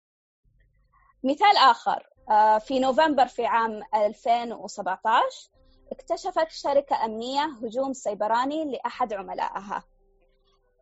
مثال 1.24 1.56
آخر 1.56 2.08
آه، 2.30 2.58
في 2.58 2.78
نوفمبر 2.78 3.26
في 3.26 3.46
عام 3.46 3.82
2017 3.94 5.50
اكتشفت 5.92 6.50
شركة 6.50 7.04
أمنية 7.04 7.44
هجوم 7.62 7.92
سيبراني 7.92 8.64
لأحد 8.64 9.12
عملائها. 9.12 9.84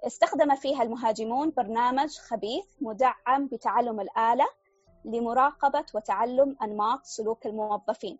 استخدم 0.07 0.55
فيها 0.55 0.83
المهاجمون 0.83 1.51
برنامج 1.57 2.19
خبيث 2.19 2.65
مدعم 2.81 3.47
بتعلم 3.53 4.01
الآلة 4.01 4.47
لمراقبة 5.05 5.85
وتعلم 5.95 6.57
أنماط 6.63 7.05
سلوك 7.05 7.47
الموظفين. 7.47 8.19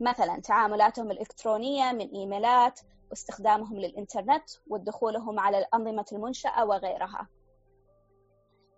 مثلا 0.00 0.40
تعاملاتهم 0.40 1.10
الإلكترونية 1.10 1.92
من 1.92 2.08
إيميلات 2.08 2.80
واستخدامهم 3.10 3.78
للإنترنت 3.78 4.50
ودخولهم 4.66 5.40
على 5.40 5.58
الأنظمة 5.58 6.04
المنشأة 6.12 6.64
وغيرها. 6.64 7.28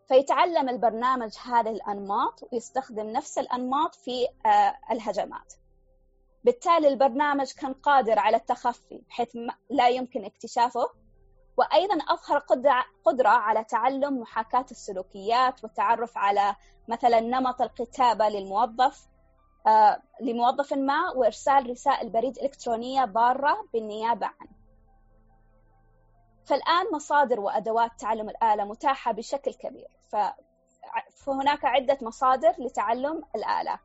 فيتعلم 0.09 0.69
البرنامج 0.69 1.31
هذه 1.45 1.71
الأنماط 1.71 2.41
ويستخدم 2.52 3.07
نفس 3.07 3.38
الأنماط 3.38 3.95
في 3.95 4.29
آه، 4.47 4.76
الهجمات. 4.91 5.55
بالتالي 6.45 6.88
البرنامج 6.88 7.52
كان 7.52 7.73
قادر 7.73 8.19
على 8.19 8.37
التخفي 8.37 9.02
بحيث 9.09 9.37
لا 9.71 9.88
يمكن 9.88 10.25
اكتشافه. 10.25 10.88
وأيضا 11.57 11.95
أظهر 11.95 12.38
قدرة 13.05 13.29
على 13.29 13.64
تعلم 13.64 14.21
محاكاة 14.21 14.67
السلوكيات 14.71 15.64
والتعرف 15.64 16.19
على 16.19 16.57
مثلا 16.88 17.21
نمط 17.21 17.62
الكتابة 17.62 18.29
للموظف. 18.29 19.12
لموظف 20.21 20.73
ما 20.73 21.11
وإرسال 21.11 21.71
رسائل 21.71 22.11
بريد 22.11 22.38
إلكترونية 22.38 23.04
ضارة 23.04 23.69
بالنيابة 23.73 24.26
عنه. 24.26 24.52
فالآن 26.45 26.87
مصادر 26.92 27.40
وأدوات 27.40 27.90
تعلم 27.99 28.28
الآلة 28.28 28.64
متاحة 28.64 29.12
بشكل 29.12 29.54
كبير. 29.54 29.88
فهناك 31.14 31.64
عدة 31.64 31.99
مصادر 32.02 32.54
لتعلم 32.59 33.25
الآلة. 33.37 33.78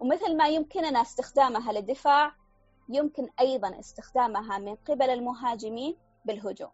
ومثل 0.00 0.36
ما 0.36 0.48
يمكننا 0.48 1.02
استخدامها 1.02 1.72
للدفاع 1.72 2.32
يمكن 2.88 3.28
أيضا 3.40 3.78
استخدامها 3.80 4.58
من 4.58 4.74
قبل 4.74 5.10
المهاجمين 5.10 5.96
بالهجوم. 6.24 6.70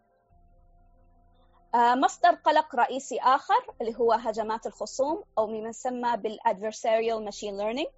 آه، 1.75 1.95
مصدر 1.95 2.29
قلق 2.29 2.75
رئيسي 2.75 3.19
آخر 3.19 3.75
اللي 3.81 3.95
هو 3.95 4.13
هجمات 4.13 4.67
الخصوم 4.67 5.23
أو 5.37 5.47
مما 5.47 5.69
يسمى 5.69 6.17
بالadversarial 6.17 7.31
machine 7.31 7.57
learning. 7.61 7.96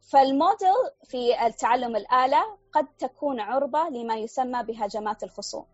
فالموديل 0.00 0.74
في 1.04 1.46
التعلم 1.46 1.96
الآلة 1.96 2.58
قد 2.72 2.86
تكون 2.98 3.40
عرضة 3.40 3.88
لما 3.88 4.16
يسمى 4.16 4.62
بهجمات 4.62 5.22
الخصوم. 5.22 5.66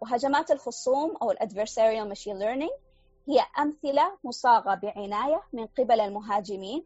وهجمات 0.00 0.50
الخصوم 0.50 1.16
أو 1.22 1.30
ال 1.30 1.37
adversarial 1.37 2.08
machine 2.08 2.38
learning 2.38 2.70
هي 3.28 3.44
أمثلة 3.58 4.18
مصاغة 4.24 4.74
بعناية 4.74 5.42
من 5.52 5.66
قبل 5.66 6.00
المهاجمين 6.00 6.84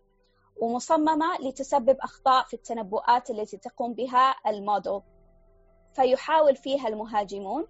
ومصممة 0.60 1.38
لتسبب 1.40 1.96
أخطاء 2.00 2.44
في 2.44 2.54
التنبؤات 2.54 3.30
التي 3.30 3.56
تقوم 3.56 3.94
بها 3.94 4.34
الموديل. 4.46 5.00
فيحاول 5.94 6.56
فيها 6.56 6.88
المهاجمون 6.88 7.66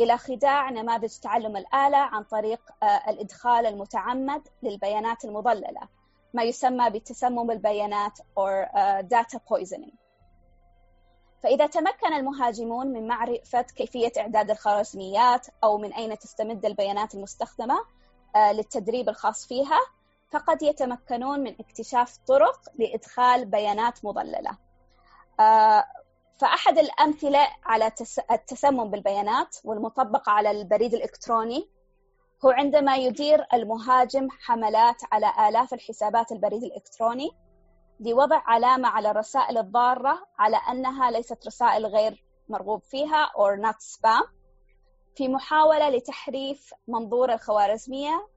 إلى 0.00 0.18
خداع 0.18 0.70
نماذج 0.70 1.18
تعلم 1.22 1.56
الآلة 1.56 1.98
عن 1.98 2.24
طريق 2.24 2.60
آه، 2.82 3.10
الإدخال 3.10 3.66
المتعمد 3.66 4.48
للبيانات 4.62 5.24
المضللة. 5.24 5.99
ما 6.34 6.42
يسمى 6.42 6.90
بتسمم 6.90 7.50
البيانات 7.50 8.18
or 8.18 8.66
uh, 8.66 9.02
data 9.02 9.38
poisoning. 9.38 9.94
فإذا 11.42 11.66
تمكن 11.66 12.12
المهاجمون 12.12 12.86
من 12.86 13.08
معرفة 13.08 13.62
كيفية 13.62 14.12
إعداد 14.18 14.50
الخوارزميات 14.50 15.46
أو 15.64 15.78
من 15.78 15.92
أين 15.92 16.18
تستمد 16.18 16.66
البيانات 16.66 17.14
المستخدمة 17.14 17.74
uh, 17.78 18.38
للتدريب 18.38 19.08
الخاص 19.08 19.46
فيها 19.46 19.80
فقد 20.30 20.62
يتمكنون 20.62 21.40
من 21.40 21.54
اكتشاف 21.60 22.18
طرق 22.26 22.60
لإدخال 22.78 23.44
بيانات 23.44 24.04
مضللة. 24.04 24.50
Uh, 24.50 26.00
فأحد 26.40 26.78
الأمثلة 26.78 27.48
على 27.64 27.92
التسمم 28.30 28.90
بالبيانات 28.90 29.56
والمطبقة 29.64 30.32
على 30.32 30.50
البريد 30.50 30.94
الإلكتروني 30.94 31.68
هو 32.44 32.50
عندما 32.50 32.96
يدير 32.96 33.46
المهاجم 33.54 34.28
حملات 34.30 35.02
على 35.12 35.48
آلاف 35.48 35.74
الحسابات 35.74 36.32
البريد 36.32 36.62
الإلكتروني 36.62 37.30
لوضع 38.00 38.42
علامة 38.46 38.88
على 38.88 39.10
الرسائل 39.10 39.58
الضارة 39.58 40.26
على 40.38 40.56
أنها 40.56 41.10
ليست 41.10 41.46
رسائل 41.46 41.86
غير 41.86 42.24
مرغوب 42.48 42.82
فيها 42.82 43.26
or 43.26 43.60
not 43.66 43.76
spam 43.76 44.28
في 45.16 45.28
محاولة 45.28 45.88
لتحريف 45.88 46.74
منظور 46.88 47.32
الخوارزمية 47.32 48.28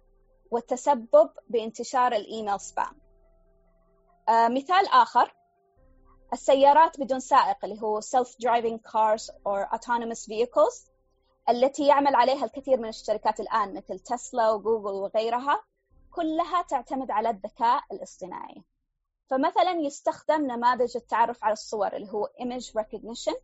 والتسبب 0.51 1.29
بانتشار 1.49 2.13
الإيميل 2.13 2.59
سبام 2.59 2.99
آه 4.29 4.47
مثال 4.47 4.87
آخر 4.87 5.33
السيارات 6.33 6.99
بدون 6.99 7.19
سائق 7.19 7.57
اللي 7.65 7.81
هو 7.81 8.01
self-driving 8.01 8.77
cars 8.91 9.29
or 9.29 9.75
autonomous 9.75 10.25
vehicles 10.27 10.92
التي 11.49 11.87
يعمل 11.87 12.15
عليها 12.15 12.45
الكثير 12.45 12.79
من 12.79 12.89
الشركات 12.89 13.39
الآن 13.39 13.73
مثل 13.73 13.99
تسلا 13.99 14.51
وجوجل 14.51 14.93
وغيرها 14.93 15.63
كلها 16.11 16.61
تعتمد 16.61 17.11
على 17.11 17.29
الذكاء 17.29 17.83
الاصطناعي. 17.91 18.63
فمثلا 19.29 19.71
يستخدم 19.71 20.45
نماذج 20.45 20.97
التعرف 20.97 21.43
على 21.43 21.53
الصور 21.53 21.93
اللي 21.95 22.11
هو 22.11 22.29
image 22.39 22.81
recognition 22.81 23.35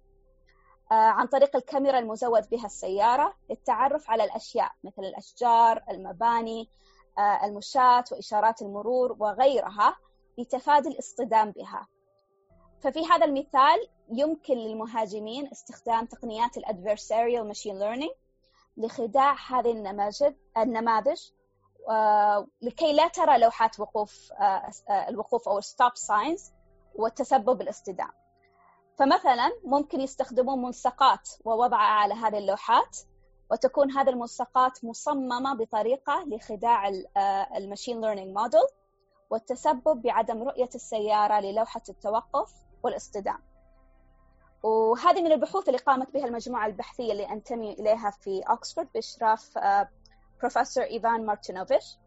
آه، 0.91 0.95
عن 0.95 1.27
طريق 1.27 1.55
الكاميرا 1.55 1.99
المزود 1.99 2.49
بها 2.49 2.65
السيارة 2.65 3.33
للتعرف 3.49 4.09
على 4.09 4.23
الأشياء 4.23 4.71
مثل 4.83 5.03
الأشجار 5.03 5.83
المباني 5.89 6.69
آه، 7.17 7.45
المشاة 7.45 8.03
وإشارات 8.11 8.61
المرور 8.61 9.15
وغيرها 9.19 9.97
لتفادي 10.37 10.89
الاصطدام 10.89 11.51
بها. 11.51 11.87
ففي 12.81 13.05
هذا 13.05 13.25
المثال 13.25 13.87
يمكن 14.09 14.53
للمهاجمين 14.53 15.47
استخدام 15.51 16.05
تقنيات 16.05 16.57
ال 16.57 16.65
adversarial 16.65 17.47
machine 17.47 17.79
learning 17.79 18.11
لخداع 18.77 19.35
هذه 19.49 19.71
النماذج 19.71 20.33
النماذج 20.57 21.21
لكي 22.61 22.93
لا 22.93 23.07
ترى 23.07 23.37
لوحات 23.37 23.79
وقوف 23.79 24.31
آه، 24.33 24.71
آه، 24.89 25.09
الوقوف 25.09 25.49
أو 25.49 25.61
stop 25.61 25.91
signs 25.95 26.51
والتسبب 26.95 27.57
بالاصطدام 27.57 28.11
فمثلا 28.97 29.51
ممكن 29.63 30.01
يستخدمون 30.01 30.61
ملصقات 30.61 31.29
ووضعها 31.45 32.01
على 32.01 32.13
هذه 32.13 32.37
اللوحات 32.37 32.97
وتكون 33.51 33.91
هذه 33.91 34.09
الملصقات 34.09 34.85
مصممة 34.85 35.53
بطريقة 35.55 36.23
لخداع 36.27 36.87
آه، 37.17 37.57
ال 37.57 37.63
machine 37.63 38.01
learning 38.01 38.37
model 38.37 38.67
والتسبب 39.29 40.01
بعدم 40.01 40.43
رؤية 40.43 40.69
السيارة 40.75 41.39
للوحة 41.39 41.81
التوقف 41.89 42.53
والاصطدام 42.83 43.39
وهذه 44.63 45.21
من 45.21 45.31
البحوث 45.31 45.67
اللي 45.67 45.79
قامت 45.79 46.13
بها 46.13 46.25
المجموعة 46.25 46.65
البحثية 46.65 47.11
اللي 47.11 47.29
أنتمي 47.29 47.73
إليها 47.73 48.11
في 48.11 48.41
أكسفورد 48.47 48.87
بإشراف 48.93 49.59
بروفيسور 50.39 50.83
إيفان 50.83 51.25
مارتينوفيش 51.25 51.97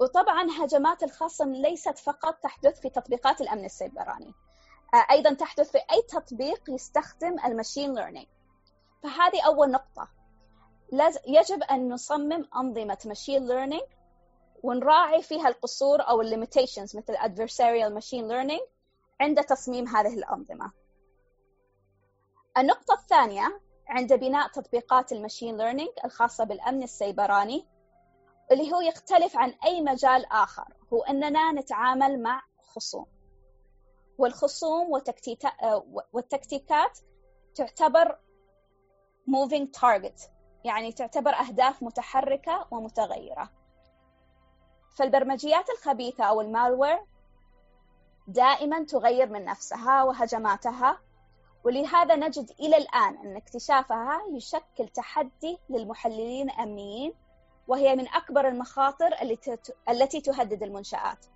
وطبعا 0.00 0.46
هجمات 0.60 1.02
الخصم 1.02 1.52
ليست 1.52 1.98
فقط 1.98 2.34
تحدث 2.34 2.80
في 2.80 2.90
تطبيقات 2.90 3.40
الأمن 3.40 3.64
السيبراني 3.64 4.34
أيضا 5.10 5.34
تحدث 5.34 5.70
في 5.70 5.78
أي 5.78 6.02
تطبيق 6.08 6.70
يستخدم 6.70 7.36
ال 7.44 7.50
machine 7.50 7.94
learning 7.94 8.26
فهذه 9.02 9.42
أول 9.46 9.70
نقطة. 9.70 10.08
يجب 11.26 11.62
أن 11.62 11.88
نصمم 11.92 12.48
أنظمة 12.56 12.98
machine 13.06 13.46
learning 13.46 13.82
ونراعي 14.62 15.22
فيها 15.22 15.48
القصور 15.48 16.08
أو 16.08 16.20
ال 16.20 16.26
limitations 16.26 16.96
مثل 16.96 17.16
adversarial 17.16 18.02
machine 18.02 18.28
learning 18.28 18.62
عند 19.20 19.44
تصميم 19.44 19.88
هذه 19.88 20.14
الأنظمة. 20.14 20.72
النقطة 22.58 22.94
الثانية 22.94 23.60
عند 23.88 24.12
بناء 24.12 24.48
تطبيقات 24.48 25.12
ال 25.12 25.18
machine 25.18 25.56
learning 25.56 25.90
الخاصة 26.04 26.44
بالأمن 26.44 26.82
السيبراني 26.82 27.66
اللي 28.52 28.72
هو 28.72 28.80
يختلف 28.80 29.36
عن 29.36 29.54
أي 29.64 29.80
مجال 29.80 30.26
آخر 30.26 30.74
هو 30.92 31.02
أننا 31.02 31.52
نتعامل 31.52 32.22
مع 32.22 32.42
خصوم. 32.62 33.06
والخصوم 34.18 34.90
والتكتيكات 36.12 36.98
تعتبر 37.54 38.18
moving 39.30 39.66
target 39.80 40.28
يعني 40.64 40.92
تعتبر 40.92 41.34
أهداف 41.34 41.82
متحركة 41.82 42.66
ومتغيرة. 42.70 43.50
فالبرمجيات 44.96 45.70
الخبيثة 45.70 46.24
أو 46.24 46.40
المالوير 46.40 47.04
دائما 48.26 48.84
تغير 48.84 49.28
من 49.28 49.44
نفسها 49.44 50.02
وهجماتها 50.02 51.00
ولهذا 51.64 52.16
نجد 52.16 52.50
إلى 52.60 52.76
الآن 52.76 53.16
أن 53.16 53.36
اكتشافها 53.36 54.22
يشكل 54.30 54.88
تحدي 54.88 55.58
للمحللين 55.68 56.50
الأمنيين 56.50 57.14
وهي 57.68 57.96
من 57.96 58.08
أكبر 58.08 58.48
المخاطر 58.48 59.10
التي 59.88 60.20
تهدد 60.20 60.62
المنشآت. 60.62 61.26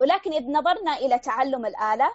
ولكن 0.00 0.32
إذ 0.32 0.52
نظرنا 0.52 0.96
إلى 0.96 1.18
تعلم 1.18 1.66
الآلة 1.66 2.12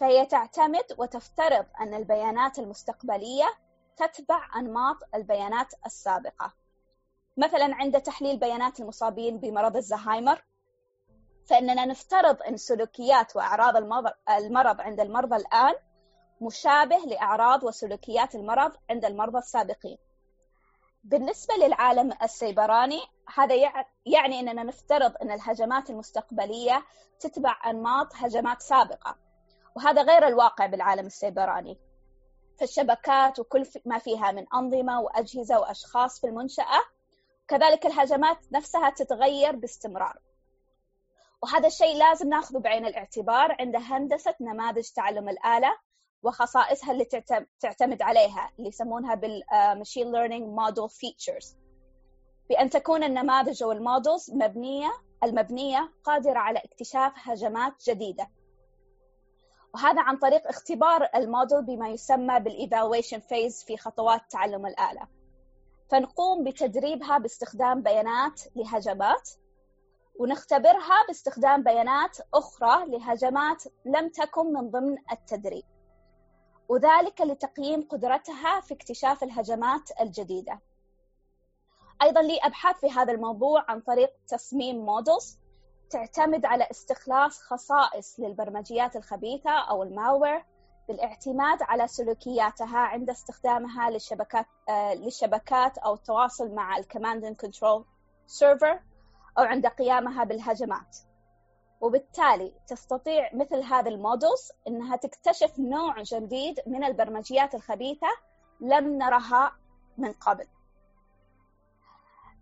فهي 0.00 0.26
تعتمد 0.26 0.84
وتفترض 0.98 1.66
أن 1.80 1.94
البيانات 1.94 2.58
المستقبلية 2.58 3.46
تتبع 3.96 4.48
أنماط 4.56 4.96
البيانات 5.14 5.74
السابقة. 5.86 6.52
مثلا 7.36 7.74
عند 7.74 8.00
تحليل 8.00 8.36
بيانات 8.38 8.80
المصابين 8.80 9.38
بمرض 9.38 9.76
الزهايمر 9.76 10.42
فإننا 11.46 11.84
نفترض 11.84 12.42
أن 12.42 12.56
سلوكيات 12.56 13.36
وأعراض 13.36 13.76
المرض 14.28 14.80
عند 14.80 15.00
المرضى 15.00 15.36
الآن 15.36 15.74
مشابه 16.40 16.96
لأعراض 16.96 17.64
وسلوكيات 17.64 18.34
المرض 18.34 18.72
عند 18.90 19.04
المرضى 19.04 19.38
السابقين. 19.38 19.98
بالنسبة 21.04 21.54
للعالم 21.54 22.12
السيبراني 22.22 23.00
هذا 23.34 23.54
يعني 24.06 24.40
أننا 24.40 24.62
نفترض 24.62 25.12
أن 25.22 25.30
الهجمات 25.30 25.90
المستقبلية 25.90 26.84
تتبع 27.20 27.56
أنماط 27.66 28.08
هجمات 28.14 28.62
سابقة 28.62 29.16
وهذا 29.76 30.02
غير 30.02 30.26
الواقع 30.26 30.66
بالعالم 30.66 31.06
السيبراني. 31.06 31.78
فالشبكات 32.58 33.38
وكل 33.38 33.64
ما 33.84 33.98
فيها 33.98 34.32
من 34.32 34.46
أنظمة 34.54 35.00
وأجهزة 35.00 35.60
وأشخاص 35.60 36.20
في 36.20 36.26
المنشأة 36.26 36.82
كذلك 37.48 37.86
الهجمات 37.86 38.38
نفسها 38.52 38.90
تتغير 38.90 39.56
باستمرار. 39.56 40.18
وهذا 41.42 41.66
الشيء 41.66 41.96
لازم 41.96 42.28
ناخذه 42.28 42.58
بعين 42.58 42.86
الاعتبار 42.86 43.56
عند 43.60 43.76
هندسة 43.76 44.34
نماذج 44.40 44.88
تعلم 44.88 45.28
الآلة 45.28 45.76
وخصائصها 46.22 46.92
اللي 46.92 47.04
تعتمد 47.60 48.02
عليها 48.02 48.50
اللي 48.58 48.68
يسمونها 48.68 49.14
بال 49.14 49.36
machine 49.36 50.12
learning 50.12 50.48
model 50.58 50.88
features 50.88 51.56
بأن 52.48 52.70
تكون 52.70 53.04
النماذج 53.04 53.62
أو 53.62 53.72
ال 53.72 53.80
models 53.80 54.30
مبنية 54.30 54.92
المبنية 55.24 55.92
قادرة 56.04 56.38
على 56.38 56.58
اكتشاف 56.58 57.12
هجمات 57.16 57.72
جديدة. 57.88 58.30
وهذا 59.74 60.00
عن 60.02 60.16
طريق 60.16 60.48
اختبار 60.48 61.08
الموديل 61.14 61.62
بما 61.62 61.88
يسمى 61.88 62.40
بال 62.40 62.53
evaluation 62.53 63.20
phase 63.20 63.64
في 63.64 63.76
خطوات 63.76 64.20
تعلم 64.30 64.66
الآلة. 64.66 65.08
فنقوم 65.90 66.44
بتدريبها 66.44 67.18
باستخدام 67.18 67.82
بيانات 67.82 68.40
لهجمات 68.56 69.30
ونختبرها 70.20 71.06
باستخدام 71.08 71.62
بيانات 71.62 72.18
أخرى 72.34 72.86
لهجمات 72.86 73.64
لم 73.84 74.08
تكن 74.08 74.52
من 74.52 74.70
ضمن 74.70 74.96
التدريب 75.12 75.64
وذلك 76.68 77.20
لتقييم 77.20 77.88
قدرتها 77.88 78.60
في 78.60 78.74
اكتشاف 78.74 79.22
الهجمات 79.22 79.90
الجديدة. 80.00 80.60
أيضا 82.02 82.22
لي 82.22 82.38
أبحاث 82.42 82.76
في 82.80 82.90
هذا 82.90 83.12
الموضوع 83.12 83.64
عن 83.68 83.80
طريق 83.80 84.10
تصميم 84.28 84.76
models 84.86 85.38
تعتمد 85.90 86.44
على 86.46 86.68
استخلاص 86.70 87.42
خصائص 87.42 88.20
للبرمجيات 88.20 88.96
الخبيثة 88.96 89.50
أو 89.50 89.82
ال 89.82 89.90
malware 89.90 90.44
بالاعتماد 90.88 91.62
على 91.62 91.88
سلوكياتها 91.88 92.78
عند 92.78 93.10
استخدامها 93.10 93.90
للشبكات 93.90 94.46
آه 94.68 94.94
للشبكات 94.94 95.78
أو 95.78 95.94
التواصل 95.94 96.54
مع 96.54 96.76
ال 96.78 96.84
command 96.84 97.24
and 97.24 97.36
control 97.36 97.84
server 98.26 98.80
أو 99.38 99.44
عند 99.44 99.66
قيامها 99.66 100.24
بالهجمات. 100.24 100.96
وبالتالي 101.80 102.54
تستطيع 102.66 103.30
مثل 103.34 103.62
هذه 103.62 103.88
المودلز 103.88 104.52
أنها 104.68 104.96
تكتشف 104.96 105.58
نوع 105.58 106.02
جديد 106.02 106.60
من 106.66 106.84
البرمجيات 106.84 107.54
الخبيثة 107.54 108.08
لم 108.60 108.98
نرها 108.98 109.52
من 109.98 110.12
قبل. 110.12 110.46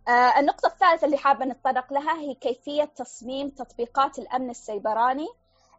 آه، 0.08 0.38
النقطة 0.38 0.66
الثالثة 0.66 1.04
اللي 1.04 1.16
حابة 1.16 1.44
نتطرق 1.44 1.92
لها 1.92 2.18
هي 2.20 2.34
كيفية 2.34 2.84
تصميم 2.84 3.50
تطبيقات 3.50 4.18
الأمن 4.18 4.50
السيبراني 4.50 5.28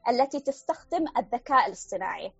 التي 0.09 0.39
تستخدم 0.39 1.05
الذكاء 1.17 1.67
الاصطناعي. 1.67 2.33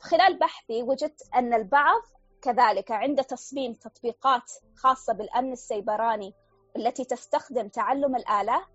خلال 0.00 0.38
بحثي 0.38 0.82
وجدت 0.82 1.28
أن 1.34 1.54
البعض 1.54 2.02
كذلك 2.42 2.90
عند 2.90 3.24
تصميم 3.24 3.74
تطبيقات 3.74 4.52
خاصة 4.76 5.12
بالأمن 5.12 5.52
السيبراني 5.52 6.34
التي 6.76 7.04
تستخدم 7.04 7.68
تعلم 7.68 8.16
الآلة 8.16 8.66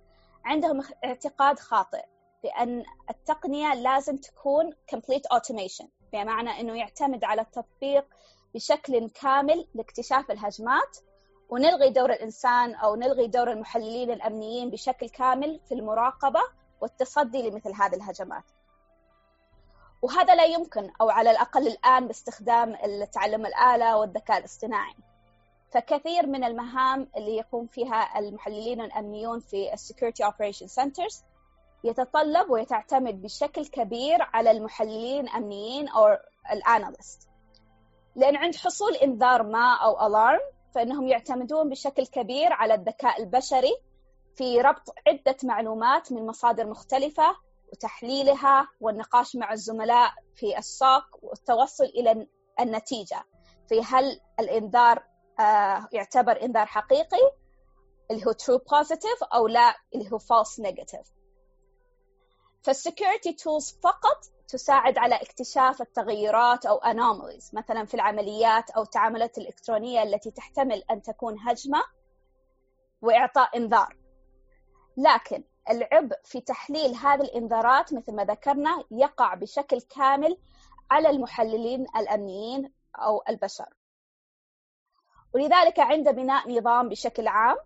عندهم 0.45 0.83
اعتقاد 1.05 1.60
خاطئ 1.60 2.03
بأن 2.43 2.83
التقنية 3.10 3.73
لازم 3.73 4.17
تكون 4.17 4.73
complete 4.95 5.38
automation 5.38 5.86
بمعنى 6.13 6.49
أنه 6.49 6.77
يعتمد 6.77 7.23
على 7.23 7.41
التطبيق 7.41 8.05
بشكل 8.53 9.10
كامل 9.10 9.67
لاكتشاف 9.75 10.31
الهجمات 10.31 10.97
ونلغي 11.49 11.89
دور 11.89 12.12
الإنسان 12.12 12.75
أو 12.75 12.95
نلغي 12.95 13.27
دور 13.27 13.51
المحللين 13.51 14.12
الأمنيين 14.12 14.69
بشكل 14.69 15.10
كامل 15.10 15.60
في 15.67 15.73
المراقبة 15.73 16.41
والتصدي 16.81 17.49
لمثل 17.49 17.73
هذه 17.73 17.95
الهجمات. 17.95 18.43
وهذا 20.01 20.36
لا 20.36 20.45
يمكن 20.45 20.91
أو 21.01 21.10
على 21.10 21.31
الأقل 21.31 21.67
الآن 21.67 22.07
باستخدام 22.07 22.75
التعلم 22.75 23.45
الآلة 23.45 23.97
والذكاء 23.97 24.38
الاصطناعي. 24.38 24.95
فكثير 25.71 26.27
من 26.27 26.43
المهام 26.43 27.10
اللي 27.17 27.36
يقوم 27.36 27.67
فيها 27.67 28.19
المحللين 28.19 28.82
الأمنيون 28.82 29.39
في 29.39 29.73
ال 29.73 29.79
security 29.79 30.26
operation 30.26 30.67
centers 30.67 31.23
يتطلب 31.84 32.49
ويتعتمد 32.49 33.21
بشكل 33.21 33.65
كبير 33.65 34.21
على 34.21 34.51
المحللين 34.51 35.27
الأمنيين 35.27 35.88
أو 35.88 36.17
ال 36.52 36.60
analysts 36.60 37.30
لأن 38.15 38.36
عند 38.36 38.56
حصول 38.56 38.95
إنذار 38.95 39.43
ما 39.43 39.73
أو 39.73 40.08
alarm 40.08 40.39
فإنهم 40.75 41.08
يعتمدون 41.08 41.69
بشكل 41.69 42.06
كبير 42.06 42.53
على 42.53 42.73
الذكاء 42.73 43.21
البشري 43.21 43.75
في 44.36 44.62
ربط 44.62 44.95
عدة 45.08 45.38
معلومات 45.43 46.12
من 46.12 46.25
مصادر 46.25 46.67
مختلفة 46.69 47.36
وتحليلها 47.71 48.67
والنقاش 48.82 49.36
مع 49.36 49.53
الزملاء 49.53 50.13
في 50.36 50.58
ال 50.58 50.69
SOC 50.69 51.04
والتوصل 51.21 51.84
إلى 51.84 52.27
النتيجة. 52.60 53.23
في 53.69 53.82
هل 53.86 54.19
الإنذار 54.39 54.97
آه، 54.97 55.16
يعتبر 55.91 56.41
إنذار 56.41 56.65
حقيقي 56.65 57.32
اللي 58.12 58.26
هو 58.26 58.32
true 58.32 58.62
positive 58.62 59.28
أو 59.34 59.47
لا 59.47 59.76
اللي 59.95 60.12
هو 60.12 60.19
false 60.19 60.63
negative. 60.63 61.08
فال 62.63 62.78
security 62.78 63.34
tools 63.34 63.80
فقط 63.84 64.26
تساعد 64.47 64.97
على 64.97 65.15
اكتشاف 65.15 65.82
التغيرات 65.82 66.65
أو 66.65 66.80
anomalies 66.80 67.54
مثلا 67.54 67.86
في 67.86 67.93
العمليات 67.93 68.69
أو 68.69 68.82
التعاملات 68.82 69.38
الإلكترونية 69.38 70.04
التي 70.04 70.32
تحتمل 70.32 70.84
أن 70.91 71.02
تكون 71.02 71.39
هجمة 71.39 71.84
وإعطاء 73.02 73.58
إنذار. 73.58 73.97
لكن 74.97 75.43
العبء 75.69 76.17
في 76.23 76.41
تحليل 76.41 76.95
هذه 76.95 77.21
الإنذارات 77.21 77.93
مثل 77.93 78.15
ما 78.15 78.26
ذكرنا 78.26 78.84
يقع 78.91 79.34
بشكل 79.34 79.82
كامل 79.82 80.38
على 80.91 81.10
المحللين 81.10 81.86
الأمنيين 81.97 82.73
أو 82.95 83.23
البشر. 83.30 83.73
ولذلك 85.38 85.80
عند 85.80 86.10
بناء 86.10 86.52
نظام 86.52 86.89
بشكل 86.89 87.28
عام 87.28 87.58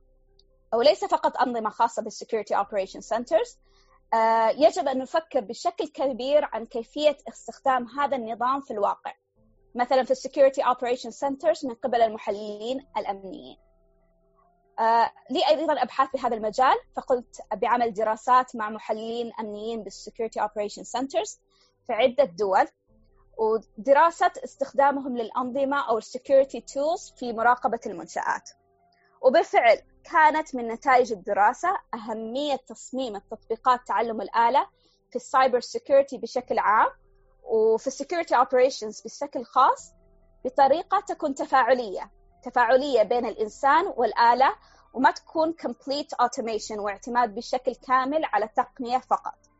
وليس 0.73 1.05
فقط 1.05 1.37
أنظمة 1.37 1.69
خاصة 1.69 2.01
بال 2.01 2.12
security 2.12 2.57
operation 2.57 3.01
centers 3.01 3.57
يجب 4.57 4.87
أن 4.87 4.97
نفكر 4.97 5.39
بشكل 5.39 5.87
كبير 5.87 6.49
عن 6.53 6.65
كيفية 6.65 7.17
استخدام 7.29 7.87
هذا 7.87 8.15
النظام 8.15 8.61
في 8.61 8.71
الواقع. 8.71 9.13
مثلا 9.75 10.03
في 10.03 10.11
ال 10.11 10.17
security 10.17 10.61
operation 10.61 11.11
centers 11.11 11.65
من 11.65 11.73
قبل 11.73 12.01
المحللين 12.01 12.87
الأمنيين. 12.97 13.57
آه، 14.79 15.11
لي 15.29 15.47
أيضا 15.47 15.81
أبحاث 15.81 16.09
بهذا 16.13 16.35
المجال 16.35 16.75
فقمت 16.95 17.41
بعمل 17.53 17.93
دراسات 17.93 18.55
مع 18.55 18.69
محللين 18.69 19.31
أمنيين 19.39 19.83
بال 19.83 19.95
security 19.95 20.41
operation 20.41 20.83
centers 20.83 21.39
في 21.87 21.93
عدة 21.93 22.23
دول. 22.23 22.67
ودراسة 23.41 24.31
استخدامهم 24.43 25.17
للأنظمة 25.17 25.89
أو 25.89 25.97
ال 25.97 26.04
security 26.04 26.61
tools 26.61 27.13
في 27.17 27.33
مراقبة 27.33 27.79
المنشآت. 27.85 28.49
وبالفعل 29.21 29.81
كانت 30.11 30.55
من 30.55 30.67
نتائج 30.67 31.11
الدراسة 31.11 31.69
أهمية 31.93 32.55
تصميم 32.55 33.15
التطبيقات 33.15 33.79
تعلم 33.87 34.21
الآلة 34.21 34.67
في 35.09 35.15
ال 35.15 35.22
cyber 35.22 35.59
security 35.59 36.17
بشكل 36.17 36.59
عام 36.59 36.87
وفي 37.43 37.87
ال 37.87 37.92
security 37.92 38.35
operations 38.35 39.01
بشكل 39.01 39.43
خاص 39.43 39.91
بطريقة 40.45 40.99
تكون 40.99 41.35
تفاعلية 41.35 42.11
تفاعلية 42.43 43.03
بين 43.03 43.25
الإنسان 43.25 43.93
والآلة 43.97 44.55
وما 44.93 45.11
تكون 45.11 45.55
complete 45.61 46.25
automation 46.25 46.79
واعتماد 46.79 47.35
بشكل 47.35 47.75
كامل 47.75 48.25
على 48.25 48.45
التقنية 48.45 48.97
فقط. 48.97 49.50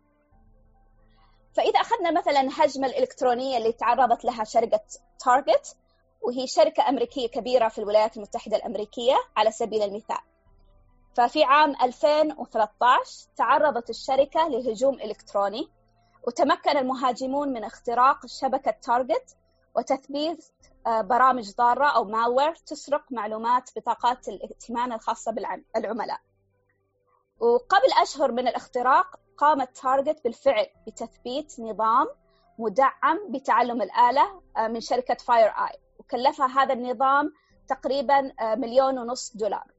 فإذا 1.54 1.80
أخذنا 1.80 2.12
مثلا 2.12 2.50
هجمة 2.58 2.88
الإلكترونية 2.88 3.58
اللي 3.58 3.72
تعرضت 3.72 4.26
لها 4.26 4.44
شركة 4.44 4.82
تارجت 5.20 5.76
وهي 6.22 6.48
شركة 6.48 6.90
أمريكية 6.90 7.28
كبيرة 7.28 7.68
في 7.68 7.78
الولايات 7.78 8.18
المتحدة 8.18 8.58
الأمريكية 8.58 9.16
على 9.38 9.52
سبيل 9.52 9.82
المثال. 9.82 10.20
ففي 11.16 11.44
عام 11.44 11.76
2013 11.82 13.28
تعرضت 13.36 13.90
الشركة 13.90 14.48
لهجوم 14.48 14.94
إلكتروني 14.94 15.70
وتمكن 16.28 16.78
المهاجمون 16.78 17.54
من 17.54 17.64
اختراق 17.64 18.26
شبكة 18.26 18.72
تارجت 18.72 19.36
وتثبيت 19.76 20.46
آه، 20.88 21.02
برامج 21.02 21.56
ضارة 21.56 21.86
أو 21.86 22.04
malware 22.04 22.56
تسرق 22.56 23.04
معلومات 23.12 23.70
بطاقات 23.76 24.30
الائتمان 24.30 24.94
الخاصة 24.94 25.32
بالعملاء 25.76 26.20
وقبل 27.40 27.94
أشهر 28.02 28.32
من 28.32 28.48
الاختراق 28.48 29.20
قامت 29.42 29.78
تارجت 29.78 30.24
بالفعل 30.24 30.68
بتثبيت 30.88 31.60
نظام 31.60 32.08
مدعم 32.58 33.32
بتعلم 33.32 33.82
الآلة 33.82 34.42
آه، 34.58 34.68
من 34.68 34.80
شركة 34.80 35.14
فاير 35.14 35.48
آي 35.48 35.80
وكلفها 36.00 36.48
هذا 36.48 36.74
النظام 36.74 37.34
تقريبا 37.68 38.32
آه، 38.40 38.56
مليون 38.56 39.00
ونص 39.00 39.38
دولار. 39.38 39.72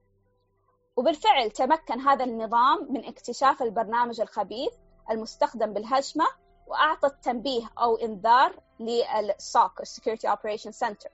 وبالفعل 0.97 1.51
تمكن 1.51 2.01
هذا 2.01 2.25
النظام 2.25 2.93
من 2.93 3.05
اكتشاف 3.05 3.63
البرنامج 3.63 4.21
الخبيث 4.21 4.73
المستخدم 5.11 5.73
بالهجمة 5.73 6.27
وأعطت 6.67 7.25
تنبيه 7.25 7.71
أو 7.79 7.97
إنذار 7.97 8.61
لل 8.81 9.21
SOC 9.21 9.81
ال 9.81 9.86
security 9.86 10.31
operation 10.31 10.73
center 10.73 11.11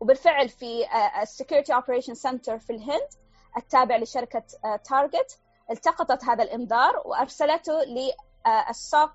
وبالفعل 0.00 0.48
في 0.48 0.86
ال 1.22 1.28
security 1.28 1.74
operation 1.74 2.14
center 2.14 2.58
في 2.58 2.72
الهند 2.72 3.08
التابع 3.56 3.96
لشركة 3.96 4.44
تارجت 4.84 5.38
آه، 5.38 5.49
التقطت 5.70 6.24
هذا 6.24 6.42
الإنذار 6.42 7.02
وأرسلته 7.04 7.72
لل 7.72 8.28
SOC 8.28 9.12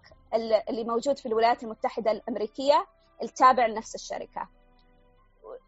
اللي 0.70 0.84
موجود 0.84 1.18
في 1.18 1.26
الولايات 1.26 1.64
المتحدة 1.64 2.12
الأمريكية 2.12 2.86
التابع 3.24 3.66
لنفس 3.66 3.96
الشركة. 3.96 4.50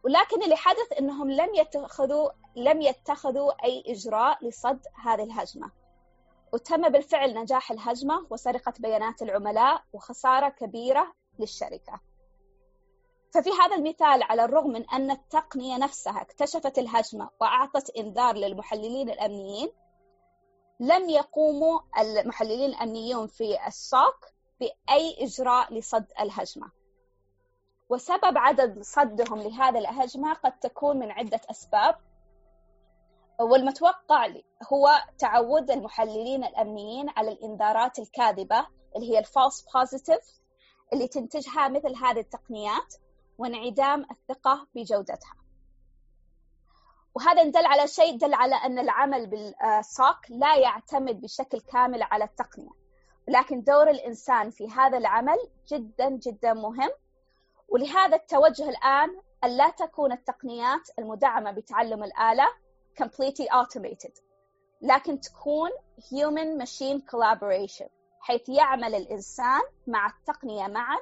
ولكن 0.04 0.44
اللي 0.44 0.56
حدث 0.56 0.94
إنهم 1.00 1.32
لم 1.32 1.56
يتخذوا 1.56 2.30
لم 2.56 2.82
يتخذوا 2.82 3.66
أي 3.66 3.84
إجراء 3.88 4.46
لصد 4.46 4.80
هذه 5.04 5.24
الهجمة. 5.24 5.72
وتم 6.54 6.90
بالفعل 6.90 7.34
نجاح 7.34 7.72
الهجمة 7.72 8.28
وسرقة 8.30 8.74
بيانات 8.80 9.22
العملاء 9.22 9.84
وخسارة 9.94 10.50
كبيرة 10.50 11.14
للشركة. 11.40 12.00
ففي 13.34 13.50
هذا 13.50 13.76
المثال 13.76 14.24
على 14.24 14.46
الرغم 14.46 14.70
من 14.70 14.90
أن 14.90 15.12
التقنية 15.12 15.78
نفسها 15.78 16.22
اكتشفت 16.22 16.78
الهجمة 16.78 17.30
وأعطت 17.42 17.90
إنذار 17.98 18.36
للمحللين 18.36 19.10
الأمنيين 19.10 19.72
لم 20.80 21.10
يقوموا 21.10 21.80
المحللين 22.00 22.70
الأمنيون 22.70 23.28
في 23.28 23.68
السوق 23.68 24.26
بأي 24.60 25.16
إجراء 25.20 25.74
لصد 25.74 26.06
الهجمة. 26.20 26.72
وسبب 27.90 28.38
عدد 28.38 28.82
صدهم 28.82 29.42
لهذا 29.42 29.80
الهجمة 29.80 30.34
قد 30.34 30.60
تكون 30.60 31.00
من 31.00 31.12
عدة 31.12 31.42
أسباب. 31.52 31.96
والمتوقع 33.40 34.34
هو 34.74 34.90
تعود 35.20 35.72
المحللين 35.72 36.44
الأمنيين 36.44 37.10
على 37.10 37.32
الإنذارات 37.32 38.00
الكاذبة 38.00 38.68
اللي 38.96 39.12
هي 39.12 39.20
ال 39.20 39.27
false 39.27 39.66
positive 39.74 40.42
اللي 40.94 41.08
تنتجها 41.08 41.68
مثل 41.68 41.96
هذه 41.96 42.20
التقنيات 42.20 42.94
وانعدام 43.38 44.06
الثقة 44.12 44.68
بجودتها. 44.76 45.47
وهذا 47.18 47.44
دل 47.44 47.66
على 47.66 47.88
شيء 47.88 48.18
دل 48.18 48.34
على 48.34 48.56
أن 48.56 48.80
العمل 48.80 49.28
بال 49.28 49.64
SOC 49.64 50.18
لا 50.30 50.56
يعتمد 50.58 51.22
بشكل 51.22 51.60
كامل 51.60 52.04
على 52.04 52.24
التقنية. 52.24 52.70
ولكن 53.28 53.62
دور 53.62 53.90
الإنسان 53.90 54.50
في 54.50 54.70
هذا 54.70 54.98
العمل 54.98 55.38
جدا 55.72 56.10
جدا 56.10 56.54
مهم. 56.54 56.90
ولهذا 57.70 58.16
التوجه 58.16 58.70
الآن 58.70 59.22
أن 59.44 59.58
لا 59.58 59.70
تكون 59.70 60.12
التقنيات 60.12 60.90
المدعمة 61.00 61.52
بتعلم 61.52 62.04
الآلة 62.04 62.48
completely 63.02 63.46
automated 63.54 64.22
لكن 64.82 65.20
تكون 65.20 65.70
human 66.00 66.64
machine 66.66 67.02
collaboration 67.12 67.90
حيث 68.20 68.50
يعمل 68.50 68.96
الإنسان 68.96 69.62
مع 69.88 70.08
التقنية 70.08 70.68
معا 70.68 70.98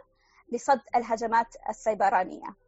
لصد 0.52 0.82
الهجمات 0.96 1.48
السيبرانية. 1.70 2.65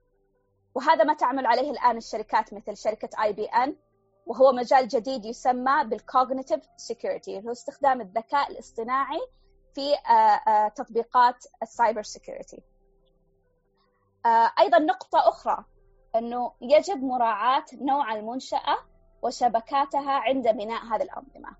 وهذا 0.75 1.03
ما 1.03 1.13
تعمل 1.13 1.45
عليه 1.45 1.71
الآن 1.71 1.97
الشركات 1.97 2.53
مثل 2.53 2.77
شركة 2.77 3.23
IBM 3.23 3.75
وهو 4.25 4.51
مجال 4.51 4.87
جديد 4.87 5.25
يسمى 5.25 5.83
بال 5.83 5.97
cognitive 5.97 6.59
security 6.77 7.39
هو 7.39 7.51
استخدام 7.51 8.01
الذكاء 8.01 8.51
الاصطناعي 8.51 9.19
في 9.75 9.91
تطبيقات 10.75 11.45
ال 11.63 11.70
cyber 11.70 12.03
security 12.03 12.61
أيضا 14.59 14.79
نقطة 14.79 15.19
أخرى 15.29 15.65
أنه 16.15 16.51
يجب 16.61 17.03
مراعاة 17.03 17.65
نوع 17.73 18.13
المنشأة 18.13 18.77
وشبكاتها 19.21 20.11
عند 20.11 20.47
بناء 20.47 20.85
هذه 20.85 21.03
الأنظمة. 21.03 21.55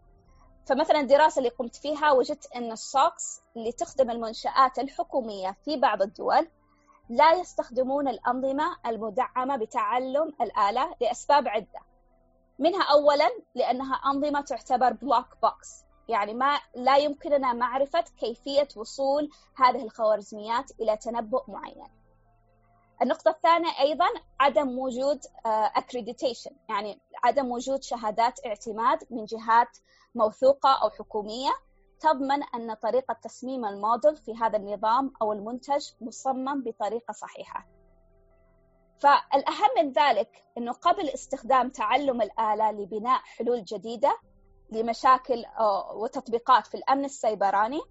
فمثلا 0.65 1.00
الدراسة 1.00 1.39
اللي 1.39 1.50
قمت 1.50 1.76
فيها 1.76 2.12
وجدت 2.12 2.56
أن 2.56 2.72
ال 2.72 2.86
SOCs 2.86 3.41
اللي 3.58 3.72
تخدم 3.72 4.10
المنشآت 4.12 4.80
الحكومية 4.80 5.58
في 5.65 5.78
بعض 5.78 6.02
الدول 6.02 6.48
لا 7.10 7.32
يستخدمون 7.32 8.08
الأنظمة 8.08 8.78
المدعمة 8.86 9.56
بتعلم 9.56 10.34
الآلة 10.41 10.96
لأسباب 11.02 11.48
عدة. 11.48 11.80
منها 12.60 12.84
أولا 12.84 13.30
لأنها 13.56 13.96
أنظمة 13.96 14.41
تعتبر 14.41 14.93
black 14.93 15.38
box 15.41 15.84
يعني 16.08 16.34
ما 16.34 16.60
لا 16.76 16.98
يمكننا 16.98 17.54
معرفة 17.54 18.04
كيفية 18.17 18.67
وصول 18.76 19.30
هذه 19.56 19.84
الخوارزميات 19.84 20.72
إلى 20.80 20.98
تنبؤ 20.98 21.52
معين. 21.52 21.89
النقطة 23.02 23.30
الثانية 23.30 23.80
أيضا 23.80 24.06
عدم 24.39 24.80
وجود 24.80 25.20
accreditation 25.78 26.54
يعني 26.70 27.02
عدم 27.24 27.52
وجود 27.52 27.84
شهادات 27.84 28.46
اعتماد 28.46 29.04
من 29.10 29.26
جهات 29.26 29.78
موثوقة 30.15 30.70
أو 30.84 30.89
حكومية. 30.89 31.52
تضمن 32.00 32.44
أن 32.56 32.74
طريقة 32.74 33.14
تصميم 33.24 33.66
الموديل 33.66 34.16
في 34.16 34.36
هذا 34.36 34.58
النظام 34.58 35.14
أو 35.22 35.34
المنتج 35.34 35.86
مصمم 36.02 36.64
بطريقة 36.64 37.12
صحيحة. 37.12 37.68
فالأهم 39.00 39.70
من 39.78 39.92
ذلك 39.92 40.44
أنه 40.58 40.72
قبل 40.72 41.10
استخدام 41.10 41.70
تعلم 41.70 42.22
الآلة 42.22 42.72
لبناء 42.72 43.20
حلول 43.24 43.64
جديدة 43.64 44.20
لمشاكل 44.72 45.46
وتطبيقات 45.96 46.68
في 46.68 46.78
الأمن 46.78 47.06
السيبراني 47.06 47.82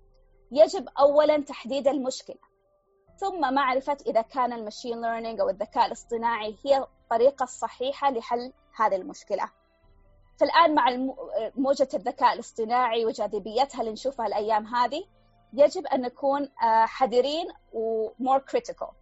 يجب 0.53 0.89
أولا 0.99 1.43
تحديد 1.43 1.89
المشكلة. 1.89 2.39
ثم 3.17 3.55
معرفة 3.55 3.97
إذا 4.07 4.23
كان 4.23 4.53
ال 4.53 4.59
machine 4.59 5.01
learning 5.01 5.41
أو 5.41 5.49
الذكاء 5.49 5.87
الاصطناعي 5.87 6.57
هي 6.65 6.79
الطريقة 6.79 7.43
الصحيحة 7.43 8.11
لحل 8.11 8.53
هذه 8.77 8.97
المشكلة. 8.97 9.51
فالآن 10.37 10.75
مع 10.75 11.15
موجة 11.57 11.89
الذكاء 11.95 12.35
الاصطناعي 12.35 13.05
وجاذبيتها 13.05 13.81
اللي 13.81 13.93
نشوفها 13.93 14.27
الأيام 14.27 14.67
هذه 14.67 15.05
يجب 15.53 15.87
أن 15.87 16.01
نكون 16.01 16.49
حذرين 16.87 17.49
و 17.73 17.87
more 17.87 18.41
critical. 18.41 18.93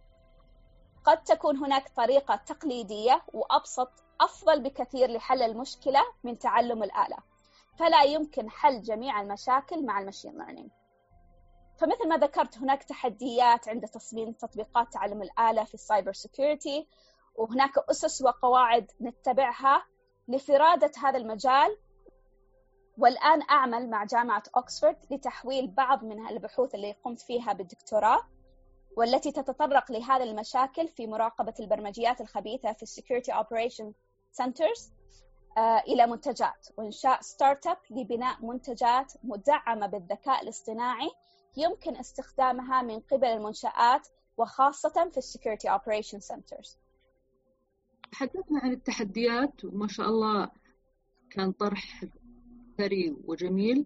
قد 1.03 1.23
تكون 1.23 1.57
هناك 1.57 1.89
طريقة 1.95 2.35
تقليدية 2.35 3.21
وأبسط 3.33 3.91
أفضل 4.21 4.61
بكثير 4.61 5.11
لحل 5.11 5.41
المشكلة 5.41 6.01
من 6.23 6.39
تعلم 6.39 6.83
الآلة. 6.83 7.17
فلا 7.79 8.03
يمكن 8.03 8.49
حل 8.49 8.81
جميع 8.81 9.21
المشاكل 9.21 9.85
مع 9.85 9.99
ال 9.99 10.04
machine 10.04 10.37
learning 10.37 10.69
فمثل 11.77 12.07
ما 12.07 12.17
ذكرت 12.17 12.57
هناك 12.57 12.83
تحديات 12.83 13.69
عند 13.69 13.87
تصميم 13.87 14.31
تطبيقات 14.31 14.93
تعلم 14.93 15.21
الآلة 15.21 15.63
في 15.63 15.73
ال 15.73 15.80
cyber 15.80 16.13
security 16.13 16.87
وهناك 17.35 17.71
أسس 17.89 18.21
وقواعد 18.21 18.91
نتبعها 19.01 19.85
لفرادة 20.27 20.91
هذا 21.03 21.17
المجال 21.17 21.77
والآن 22.97 23.41
أعمل 23.49 23.89
مع 23.89 24.03
جامعة 24.03 24.43
أكسفورد 24.55 24.97
لتحويل 25.11 25.67
بعض 25.67 26.03
من 26.03 26.27
البحوث 26.27 26.75
اللي 26.75 26.91
قمت 26.91 27.19
فيها 27.21 27.53
بالدكتوراه 27.53 28.19
والتي 28.97 29.31
تتطرق 29.31 29.91
لهذه 29.91 30.23
المشاكل 30.23 30.87
في 30.87 31.07
مراقبة 31.07 31.53
البرمجيات 31.59 32.21
الخبيثة 32.21 32.73
في 32.73 32.85
Security 32.85 33.33
Operation 33.33 33.93
Centers 34.41 34.89
إلى 35.87 36.07
منتجات 36.07 36.67
وإنشاء 36.77 37.21
startup 37.21 37.77
لبناء 37.89 38.45
منتجات 38.45 39.13
مدعمة 39.23 39.87
بالذكاء 39.87 40.43
الاصطناعي 40.43 41.11
يمكن 41.57 41.95
استخدامها 41.95 42.81
من 42.81 42.99
قبل 42.99 43.27
المنشآت 43.27 44.07
وخاصة 44.37 45.09
في 45.11 45.17
ال 45.17 45.23
security 45.23 45.71
operation 45.71 46.19
centers 46.19 46.77
تحدثنا 48.15 48.59
عن 48.59 48.71
التحديات 48.71 49.65
وما 49.65 49.87
شاء 49.87 50.09
الله 50.09 50.51
كان 51.31 51.51
طرح 51.51 52.05
ثري 52.77 53.15
وجميل. 53.23 53.85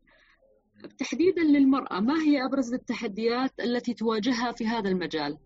تحديدا 0.99 1.41
للمرأة 1.41 1.99
ما 1.99 2.21
هي 2.21 2.45
أبرز 2.45 2.73
التحديات 2.73 3.59
التي 3.59 3.93
تواجهها 3.93 4.51
في 4.51 4.67
هذا 4.67 4.89
المجال؟ 4.89 5.37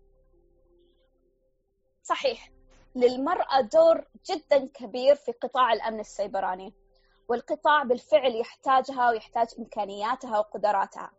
صحيح. 2.02 2.50
للمرأة 2.96 3.60
دور 3.60 4.04
جدا 4.30 4.66
كبير 4.66 5.14
في 5.14 5.32
قطاع 5.32 5.72
الأمن 5.72 6.00
السيبراني 6.00 6.74
والقطاع 7.28 7.82
بالفعل 7.82 8.40
يحتاجها 8.40 9.10
ويحتاج 9.10 9.46
إمكانياتها 9.58 10.38
وقدراتها. 10.38 11.12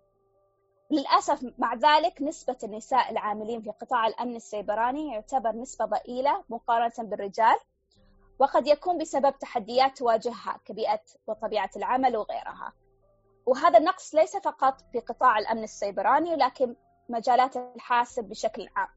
للأسف 0.91 1.53
مع 1.57 1.73
ذلك 1.73 2.21
نسبة 2.21 2.57
النساء 2.63 3.11
العاملين 3.11 3.61
في 3.61 3.71
قطاع 3.71 4.07
الأمن 4.07 4.35
السيبراني 4.35 5.13
يعتبر 5.13 5.51
نسبة 5.51 5.85
ضئيلة 5.85 6.43
مقارنة 6.49 6.93
بالرجال 7.09 7.55
وقد 8.39 8.67
يكون 8.67 8.97
بسبب 8.97 9.39
تحديات 9.39 9.97
تواجهها 9.97 10.59
كبيئة 10.65 11.01
وطبيعة 11.27 11.69
العمل 11.75 12.17
وغيرها. 12.17 12.73
وهذا 13.45 13.77
النقص 13.77 14.15
ليس 14.15 14.37
فقط 14.37 14.81
في 14.91 14.99
قطاع 14.99 15.37
الأمن 15.37 15.63
السيبراني 15.63 16.35
لكن 16.35 16.75
مجالات 17.09 17.57
الحاسب 17.57 18.23
بشكل 18.23 18.67
عام. 18.75 18.87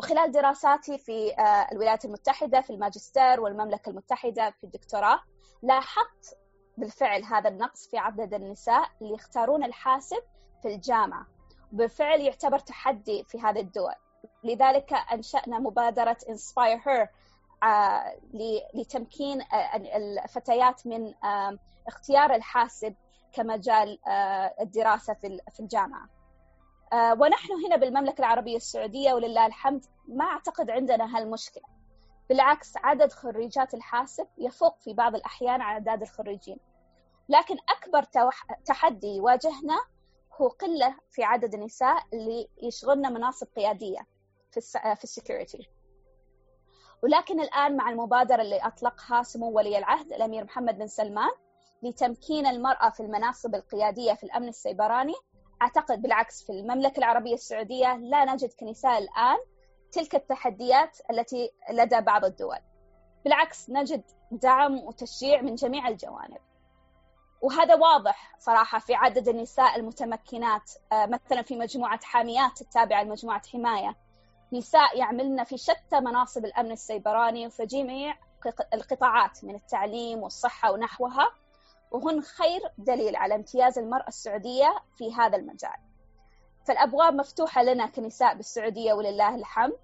وخلال 0.00 0.32
دراساتي 0.32 0.98
في 0.98 1.34
الولايات 1.72 2.04
المتحدة 2.04 2.60
في 2.60 2.70
الماجستير 2.70 3.40
والمملكة 3.40 3.90
المتحدة 3.90 4.50
في 4.50 4.64
الدكتوراه 4.64 5.20
لاحظت 5.62 6.38
بالفعل 6.76 7.24
هذا 7.24 7.48
النقص 7.48 7.88
في 7.88 7.98
عدد 7.98 8.34
النساء 8.34 8.88
اللي 9.02 9.14
يختارون 9.14 9.64
الحاسب 9.64 10.22
في 10.62 10.68
الجامعة. 10.74 11.26
بالفعل 11.72 12.20
يعتبر 12.20 12.58
تحدي 12.58 13.24
في 13.24 13.40
هذه 13.40 13.60
الدول. 13.60 13.94
لذلك 14.44 14.92
أنشأنا 14.92 15.58
مبادرة 15.58 16.16
Inspire 16.28 16.80
Her 16.84 17.08
لتمكين 18.74 19.42
الفتيات 19.94 20.86
من 20.86 21.14
اختيار 21.86 22.34
الحاسب 22.34 22.94
كمجال 23.32 23.98
الدراسة 24.60 25.14
في 25.52 25.60
الجامعة. 25.60 26.08
ونحن 26.94 27.52
هنا 27.66 27.76
بالمملكة 27.76 28.20
العربية 28.20 28.56
السعودية 28.56 29.12
ولله 29.12 29.46
الحمد 29.46 29.84
ما 30.08 30.24
أعتقد 30.24 30.70
عندنا 30.70 31.16
هالمشكلة. 31.16 31.64
بالعكس 32.28 32.76
عدد 32.76 33.12
خريجات 33.12 33.74
الحاسب 33.74 34.26
يفوق 34.38 34.78
في 34.78 34.94
بعض 34.94 35.14
الأحيان 35.14 35.60
عدد 35.60 36.02
الخريجين. 36.02 36.58
لكن 37.28 37.56
أكبر 37.68 38.02
تحدي 38.64 39.16
يواجهنا 39.16 39.84
هو 40.40 40.48
قلة 40.48 40.96
في 41.10 41.24
عدد 41.24 41.54
النساء 41.54 42.02
اللي 42.12 42.48
يشغلن 42.62 43.12
مناصب 43.12 43.46
قيادية 43.56 44.06
في 44.50 44.60
في 44.96 45.04
السكيورتي. 45.04 45.68
ولكن 47.02 47.40
الآن 47.40 47.76
مع 47.76 47.90
المبادرة 47.90 48.42
اللي 48.42 48.58
أطلقها 48.58 49.22
سمو 49.22 49.50
ولي 49.50 49.78
العهد 49.78 50.12
الأمير 50.12 50.44
محمد 50.44 50.78
بن 50.78 50.86
سلمان 50.86 51.30
لتمكين 51.82 52.46
المرأة 52.46 52.90
في 52.90 53.00
المناصب 53.00 53.54
القيادية 53.54 54.12
في 54.12 54.24
الأمن 54.24 54.48
السيبراني 54.48 55.14
أعتقد 55.62 56.02
بالعكس 56.02 56.42
في 56.42 56.52
المملكة 56.52 56.98
العربية 56.98 57.34
السعودية 57.34 57.96
لا 57.96 58.24
نجد 58.24 58.52
كنساء 58.60 58.98
الآن 58.98 59.38
تلك 59.92 60.14
التحديات 60.14 60.98
التي 61.10 61.50
لدى 61.70 62.00
بعض 62.00 62.24
الدول. 62.24 62.58
بالعكس 63.24 63.70
نجد 63.70 64.02
دعم 64.30 64.78
وتشجيع 64.78 65.40
من 65.42 65.54
جميع 65.54 65.88
الجوانب. 65.88 66.38
وهذا 67.42 67.74
واضح 67.74 68.34
صراحة 68.38 68.78
في 68.78 68.94
عدد 68.94 69.28
النساء 69.28 69.76
المتمكنات 69.76 70.70
مثلا 70.92 71.42
في 71.42 71.56
مجموعة 71.56 72.00
حاميات 72.02 72.60
التابعة 72.60 73.02
لمجموعة 73.02 73.42
حماية. 73.52 73.96
نساء 74.52 74.98
يعملن 74.98 75.44
في 75.44 75.58
شتى 75.58 76.00
مناصب 76.00 76.44
الأمن 76.44 76.72
السيبراني 76.72 77.46
وفي 77.46 77.66
جميع 77.66 78.16
القطاعات 78.74 79.44
من 79.44 79.54
التعليم 79.54 80.18
والصحة 80.18 80.72
ونحوها. 80.72 81.30
وهن 81.90 82.22
خير 82.22 82.60
دليل 82.78 83.16
على 83.16 83.34
امتياز 83.34 83.78
المرأة 83.78 84.08
السعودية 84.08 84.74
في 84.96 85.14
هذا 85.14 85.36
المجال. 85.36 85.76
فالأبواب 86.66 87.14
مفتوحة 87.14 87.62
لنا 87.62 87.86
كنساء 87.86 88.34
بالسعودية 88.34 88.92
ولله 88.92 89.34
الحمد. 89.34 89.78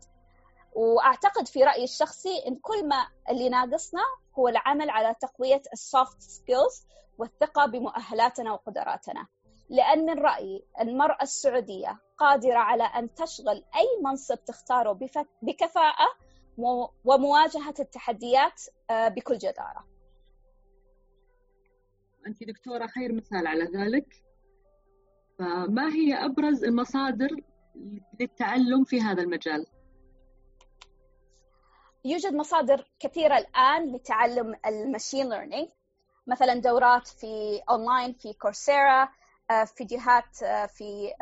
وأعتقد 0.78 1.48
في 1.48 1.64
رأيي 1.64 1.84
الشخصي 1.84 2.42
إن 2.46 2.56
كل 2.56 2.88
ما 2.88 3.08
اللي 3.30 3.48
ناقصنا 3.48 4.02
هو 4.38 4.48
العمل 4.48 4.90
على 4.90 5.14
تقوية 5.20 5.62
ال 5.72 5.82
soft 5.82 6.20
skills 6.20 6.86
والثقة 7.18 7.66
بمؤهلاتنا 7.66 8.52
وقدراتنا. 8.52 9.26
لأن 9.68 10.06
من 10.06 10.18
رأيي 10.18 10.64
المرأة 10.80 11.22
السعودية 11.22 11.98
قادرة 12.18 12.58
على 12.58 12.82
أن 12.82 13.14
تشغل 13.14 13.56
أي 13.56 14.02
منصب 14.04 14.44
تختاره 14.44 14.98
بكفاءة 15.42 16.06
ومواجهة 17.04 17.74
التحديات 17.78 18.62
بكل 18.90 19.38
جدارة. 19.38 19.84
أنت 22.26 22.44
دكتورة 22.44 22.86
خير 22.86 23.12
مثال 23.12 23.46
على 23.46 23.64
ذلك. 23.64 24.22
فما 25.38 25.88
هي 25.94 26.24
أبرز 26.24 26.64
المصادر 26.64 27.28
للتعلم 28.20 28.84
في 28.84 29.00
هذا 29.00 29.22
المجال؟ 29.22 29.66
يوجد 32.04 32.34
مصادر 32.34 32.88
كثيرة 33.00 33.38
الآن 33.38 33.92
لتعلم 33.92 34.56
ال 34.66 34.74
machine 34.74 35.28
learning 35.28 35.68
مثلا 36.26 36.54
دورات 36.54 37.08
في 37.08 37.62
أونلاين 37.70 38.12
في 38.12 38.32
Coursera 38.32 39.08
آه، 39.50 39.64
فيديوهات 39.64 40.42
آه، 40.42 40.66
في 40.66 41.12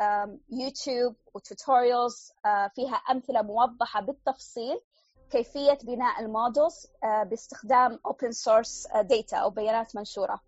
يوتيوب 0.49 1.15
و 1.33 1.43
tutorials 1.43 2.31
آه، 2.45 2.67
فيها 2.67 2.95
أمثلة 2.95 3.41
موضحة 3.41 4.01
بالتفصيل 4.01 4.79
كيفية 5.31 5.77
بناء 5.83 6.21
ال 6.21 6.30
models 6.30 6.87
باستخدام 7.03 7.99
open 8.07 8.31
source 8.31 8.91
data 8.93 9.33
أو 9.33 9.49
بيانات 9.49 9.95
منشورة. 9.95 10.41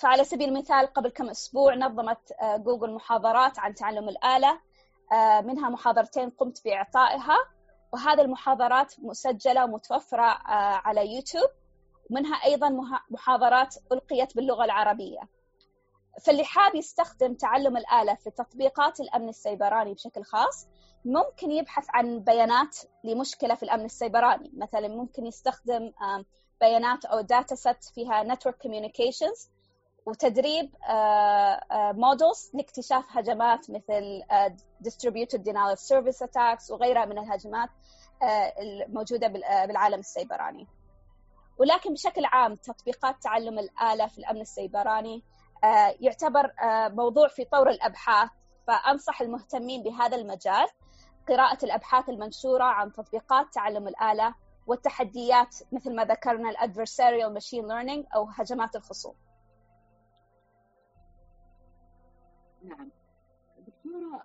فعلى 0.00 0.24
سبيل 0.24 0.48
المثال 0.48 0.86
قبل 0.86 1.08
كم 1.08 1.28
أسبوع 1.28 1.74
نظمت 1.74 2.32
جوجل 2.42 2.94
محاضرات 2.94 3.58
عن 3.58 3.74
تعلم 3.74 4.08
الآلة. 4.08 4.60
منها 5.42 5.68
محاضرتين 5.68 6.30
قمت 6.30 6.64
بإعطائها. 6.64 7.38
وهذه 7.96 8.20
المحاضرات 8.20 8.94
مسجلة 8.98 9.64
ومتوفرة 9.64 10.38
على 10.86 11.14
يوتيوب. 11.14 11.50
ومنها 12.10 12.44
أيضا 12.44 12.68
محاضرات 13.10 13.74
ألقيت 13.92 14.36
باللغة 14.36 14.64
العربية. 14.64 15.20
فاللي 16.24 16.44
حاب 16.44 16.74
يستخدم 16.74 17.34
تعلم 17.34 17.76
الآلة 17.76 18.14
في 18.14 18.30
تطبيقات 18.30 19.00
الأمن 19.00 19.28
السيبراني 19.28 19.94
بشكل 19.94 20.24
خاص 20.24 20.66
ممكن 21.04 21.50
يبحث 21.50 21.86
عن 21.90 22.20
بيانات 22.20 22.76
لمشكلة 23.04 23.54
في 23.54 23.62
الأمن 23.62 23.84
السيبراني. 23.84 24.50
مثلا 24.56 24.88
ممكن 24.88 25.26
يستخدم 25.26 25.92
بيانات 26.60 27.04
أو 27.04 27.20
dataset 27.20 27.92
فيها 27.94 28.34
network 28.34 28.56
communications. 28.66 29.48
وتدريب 30.06 30.70
models 31.72 32.50
لاكتشاف 32.54 33.04
هجمات 33.08 33.70
مثل 33.70 34.22
distributed 34.84 35.38
denial 35.38 35.76
of 35.76 35.80
service 35.80 36.26
attacks 36.26 36.70
وغيرها 36.70 37.04
من 37.04 37.18
الهجمات 37.18 37.68
الموجودة 38.60 39.28
بالعالم 39.66 39.98
السيبراني. 39.98 40.66
ولكن 41.58 41.92
بشكل 41.92 42.24
عام 42.24 42.54
تطبيقات 42.54 43.22
تعلم 43.22 43.58
الآلة 43.58 44.06
في 44.06 44.18
الأمن 44.18 44.40
السيبراني 44.40 45.22
آه، 45.64 45.94
يعتبر 46.00 46.52
آه، 46.62 46.88
موضوع 46.88 47.28
في 47.28 47.44
طور 47.44 47.70
الأبحاث 47.70 48.30
فأنصح 48.66 49.20
المهتمين 49.20 49.82
بهذا 49.82 50.16
المجال 50.16 50.66
قراءة 51.28 51.64
الأبحاث 51.64 52.08
المنشورة 52.08 52.64
عن 52.64 52.92
تطبيقات 52.92 53.46
تعلم 53.54 53.88
الآلة 53.88 54.34
والتحديات 54.66 55.56
مثل 55.72 55.94
ما 55.94 56.04
ذكرنا 56.04 56.50
الادفرساريال 56.50 57.34
ماشين 57.34 57.68
ليرنينج 57.68 58.06
أو 58.14 58.24
هجمات 58.24 58.76
الخصوم. 58.76 59.14
نعم. 62.66 62.90
دكتورة 63.58 64.22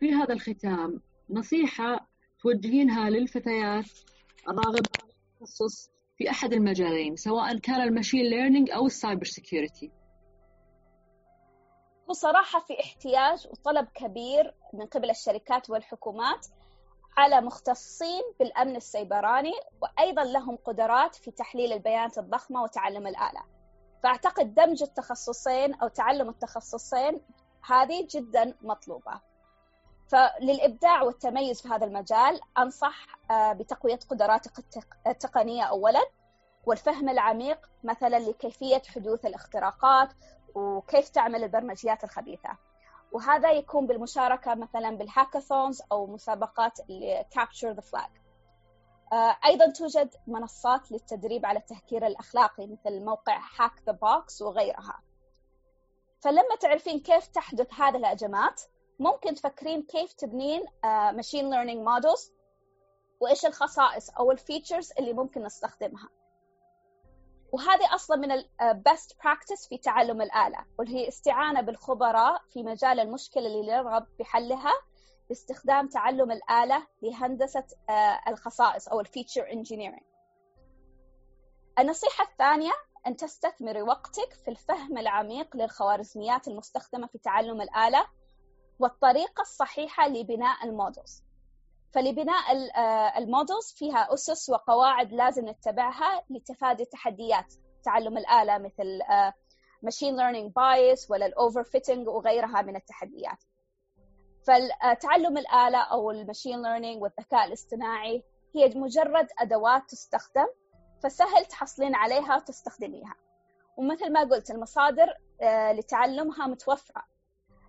في 0.00 0.12
هذا 0.12 0.32
الختام 0.34 1.00
نصيحة 1.30 2.08
توجهينها 2.42 3.10
للفتيات 3.10 3.84
الراغبة 4.48 4.86
في 4.86 5.12
التخصص 5.34 5.90
في 6.18 6.30
أحد 6.30 6.52
المجالين 6.52 7.16
سواء 7.16 7.58
كان 7.58 7.80
ال 7.80 7.86
machine 7.86 8.24
learning 8.24 8.70
أو 8.70 8.86
ال 8.86 8.92
cyber 8.92 9.24
security 9.24 9.92
هو 12.08 12.12
صراحة 12.12 12.60
في 12.60 12.80
احتياج 12.80 13.46
وطلب 13.50 13.88
كبير 13.94 14.54
من 14.74 14.86
قبل 14.86 15.10
الشركات 15.10 15.70
والحكومات 15.70 16.46
على 17.16 17.40
مختصين 17.40 18.22
بالأمن 18.40 18.76
السيبراني 18.76 19.52
وأيضا 19.82 20.24
لهم 20.24 20.56
قدرات 20.56 21.14
في 21.14 21.30
تحليل 21.30 21.72
البيانات 21.72 22.18
الضخمة 22.18 22.62
وتعلم 22.62 23.06
الآلة. 23.06 23.44
فأعتقد 24.02 24.54
دمج 24.54 24.82
التخصصين 24.82 25.74
أو 25.74 25.88
تعلم 25.88 26.28
التخصصين 26.28 27.20
هذه 27.66 28.06
جدا 28.10 28.54
مطلوبة. 28.62 29.20
فللإبداع 30.08 31.02
والتميز 31.02 31.62
في 31.62 31.68
هذا 31.68 31.86
المجال 31.86 32.40
أنصح 32.58 33.06
آه، 33.30 33.52
بتقوية 33.52 33.98
قدراتك 34.08 34.52
التقنية 35.06 35.62
أولا 35.62 36.00
والفهم 36.66 37.08
العميق 37.08 37.70
مثلا 37.84 38.18
لكيفية 38.18 38.82
حدوث 38.94 39.26
الاختراقات 39.26 40.08
وكيف 40.54 41.08
تعمل 41.08 41.44
البرمجيات 41.44 42.04
الخبيثة. 42.04 42.56
وهذا 43.12 43.50
يكون 43.50 43.86
بالمشاركة 43.86 44.54
مثلا 44.54 44.90
بال 44.90 45.05
hackathons 45.05 45.82
أو 45.92 46.06
مسابقات 46.06 46.78
capture 47.30 47.72
the 47.72 47.80
flag 47.80 48.10
أيضا 49.44 49.70
توجد 49.70 50.14
منصات 50.26 50.92
للتدريب 50.92 51.46
على 51.46 51.58
التهكير 51.58 52.06
الأخلاقي 52.06 52.66
مثل 52.66 53.04
موقع 53.04 53.40
Hack 53.58 53.72
The 53.86 53.92
Box 53.92 54.42
وغيرها. 54.42 55.00
فلما 56.20 56.56
تعرفين 56.60 57.00
كيف 57.00 57.26
تحدث 57.26 57.74
هذه 57.74 57.96
الهجمات 57.96 58.62
ممكن 58.98 59.34
تفكرين 59.34 59.82
كيف 59.82 60.12
تبنين 60.12 60.64
machine 60.84 61.50
learning 61.50 61.88
models 61.88 62.32
وإيش 63.20 63.46
الخصائص 63.46 64.10
أو 64.10 64.30
ال 64.30 64.37
features 64.37 64.92
اللي 64.98 65.12
ممكن 65.12 65.42
نستخدمها. 65.42 66.08
وهذه 67.52 67.94
أصلا 67.94 68.16
من 68.16 68.32
ال 68.32 68.49
best 68.49 69.16
practice 69.24 69.68
في 69.68 69.78
تعلم 69.78 70.22
الآلة 70.22 70.64
واللي 70.78 70.94
هي 70.96 71.08
استعانة 71.08 71.60
بالخبراء 71.60 72.42
في 72.52 72.62
مجال 72.62 73.00
المشكلة 73.00 73.46
اللي 73.46 73.66
نرغب 73.66 74.06
بحلها 74.18 74.72
باستخدام 75.28 75.88
تعلم 75.88 76.30
الآلة 76.32 76.86
لهندسة 77.02 77.64
الخصائص 78.28 78.88
أو 78.88 79.00
ال 79.00 79.07
feature 79.07 79.52
engineering 79.52 80.02
النصيحة 81.78 82.24
الثانية 82.24 82.72
أن 83.06 83.16
تستثمري 83.16 83.82
وقتك 83.82 84.32
في 84.44 84.50
الفهم 84.50 84.98
العميق 84.98 85.56
للخوارزميات 85.56 86.48
المستخدمة 86.48 87.06
في 87.06 87.18
تعلم 87.18 87.60
الآلة 87.60 88.06
والطريقة 88.78 89.40
الصحيحة 89.40 90.08
لبناء 90.08 90.64
ال 90.64 90.71
models. 90.71 91.22
فلبناء 91.92 92.44
آه، 92.76 93.18
ال 93.18 93.26
models 93.26 93.72
فيها 93.76 94.14
أسس 94.14 94.50
وقواعد 94.50 95.12
لازم 95.12 95.48
نتبعها 95.48 96.24
لتفادي 96.30 96.84
تحديات 96.84 97.54
تعلم 97.84 98.18
الآلة 98.18 98.58
مثل 98.58 99.00
machine 99.82 100.16
learning 100.16 100.52
bias 100.52 101.10
ولا 101.10 101.26
ال 101.26 101.64
overfitting 101.64 102.08
وغيرها 102.08 102.62
من 102.62 102.76
التحديات. 102.76 103.38
فتعلم 104.46 105.38
الآلة 105.38 105.78
أو 105.78 106.10
ال 106.10 106.17
machine 106.17 106.62
learning 106.62 107.02
والذكاء 107.02 107.44
الاصطناعي 107.44 108.24
هي 108.54 108.68
مجرد 108.74 109.28
أدوات 109.38 109.82
تستخدم 109.88 110.46
فسهل 111.02 111.44
تحصلين 111.44 111.94
عليها 111.94 112.36
وتستخدميها. 112.36 113.14
ومثل 113.76 114.12
ما 114.12 114.20
قلت 114.20 114.50
المصادر 114.50 115.14
آه، 115.42 115.72
لتعلمها 115.72 116.46
متوفرة. 116.46 117.02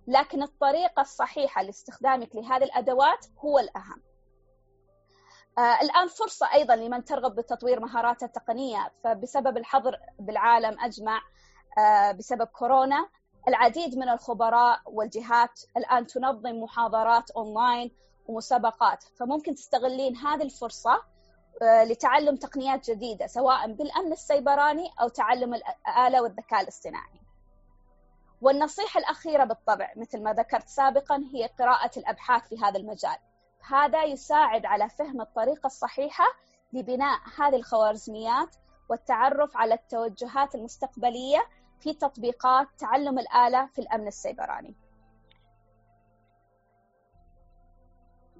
لكن 0.06 0.42
الطريقة 0.42 1.00
الصحيحة 1.00 1.62
لاستخدامك 1.62 2.36
لهذه 2.36 2.64
الأدوات 2.64 3.26
هو 3.38 3.58
الأهم. 3.58 4.02
آه 5.58 5.80
الآن 5.82 6.08
فرصة 6.08 6.52
أيضا 6.54 6.76
لمن 6.76 7.04
ترغب 7.04 7.34
بتطوير 7.34 7.80
مهاراته 7.80 8.24
التقنية. 8.24 8.92
فبسبب 9.04 9.56
الحظر 9.56 9.96
بالعالم 10.18 10.80
أجمع 10.80 11.20
آه 11.78 12.12
بسبب 12.12 12.46
كورونا 12.46 13.08
العديد 13.48 13.98
من 13.98 14.08
الخبراء 14.08 14.80
والجهات 14.86 15.60
الآن 15.76 16.06
تنظم 16.06 16.62
محاضرات 16.62 17.30
أونلاين 17.30 17.90
ومسابقات. 18.26 19.04
فممكن 19.04 19.54
تستغلين 19.54 20.16
هذه 20.16 20.42
الفرصة 20.42 21.02
لتعلم 21.62 22.36
تقنيات 22.36 22.90
جديدة 22.90 23.26
سواء 23.26 23.72
بالأمن 23.72 24.12
السيبراني 24.12 24.90
أو 25.00 25.08
تعلم 25.08 25.54
الآلة 25.54 26.22
والذكاء 26.22 26.60
الاصطناعي. 26.60 27.20
والنصيحة 28.42 29.00
الأخيرة 29.00 29.44
بالطبع 29.44 29.92
مثل 29.96 30.22
ما 30.22 30.32
ذكرت 30.32 30.68
سابقا 30.68 31.24
هي 31.34 31.46
قراءة 31.46 31.98
الأبحاث 31.98 32.48
في 32.48 32.58
هذا 32.58 32.78
المجال. 32.78 33.18
هذا 33.68 34.04
يساعد 34.04 34.66
على 34.66 34.88
فهم 34.88 35.20
الطريقة 35.20 35.66
الصحيحة 35.66 36.24
لبناء 36.72 37.18
هذه 37.38 37.56
الخوارزميات 37.56 38.56
والتعرف 38.88 39.56
على 39.56 39.74
التوجهات 39.74 40.54
المستقبلية 40.54 41.42
في 41.80 41.94
تطبيقات 41.94 42.68
تعلم 42.78 43.18
الآلة 43.18 43.66
في 43.66 43.80
الأمن 43.80 44.06
السيبراني. 44.06 44.74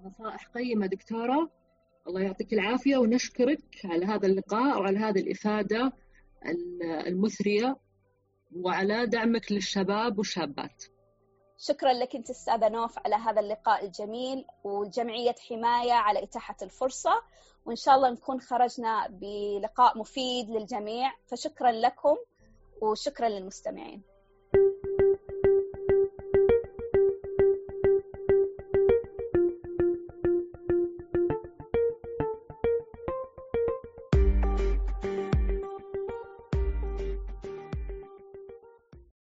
نصائح 0.05 0.47
قيمة 0.55 0.87
دكتورة. 0.87 1.58
الله 2.09 2.21
يعطيك 2.21 2.53
العافية 2.53 2.97
ونشكرك 2.97 3.81
على 3.85 4.07
هذا 4.07 4.27
اللقاء 4.27 4.81
وعلى 4.81 4.99
هذه 4.99 5.21
الإفادة 5.21 5.93
المثرية 7.07 7.77
وعلى 8.57 9.07
دعمك 9.07 9.53
للشباب 9.53 10.19
والشابات. 10.19 10.85
شكرا 11.59 11.93
لك 11.93 12.17
أنت 12.17 12.31
أستاذة 12.31 12.69
نوف 12.69 12.99
على 12.99 13.15
هذا 13.15 13.41
اللقاء 13.41 13.85
الجميل 13.85 14.45
وجمعية 14.65 15.35
حماية 15.49 15.93
على 15.93 16.23
إتاحة 16.23 16.57
الفرصة. 16.63 17.23
وإن 17.67 17.77
شاء 17.77 17.97
الله 17.97 18.11
نكون 18.11 18.41
خرجنا 18.41 19.09
بلقاء 19.09 19.99
مفيد 19.99 20.51
للجميع. 20.51 21.13
فشكرا 21.27 21.73
لكم 21.73 22.17
وشكرا 22.83 23.29
للمستمعين. 23.29 24.03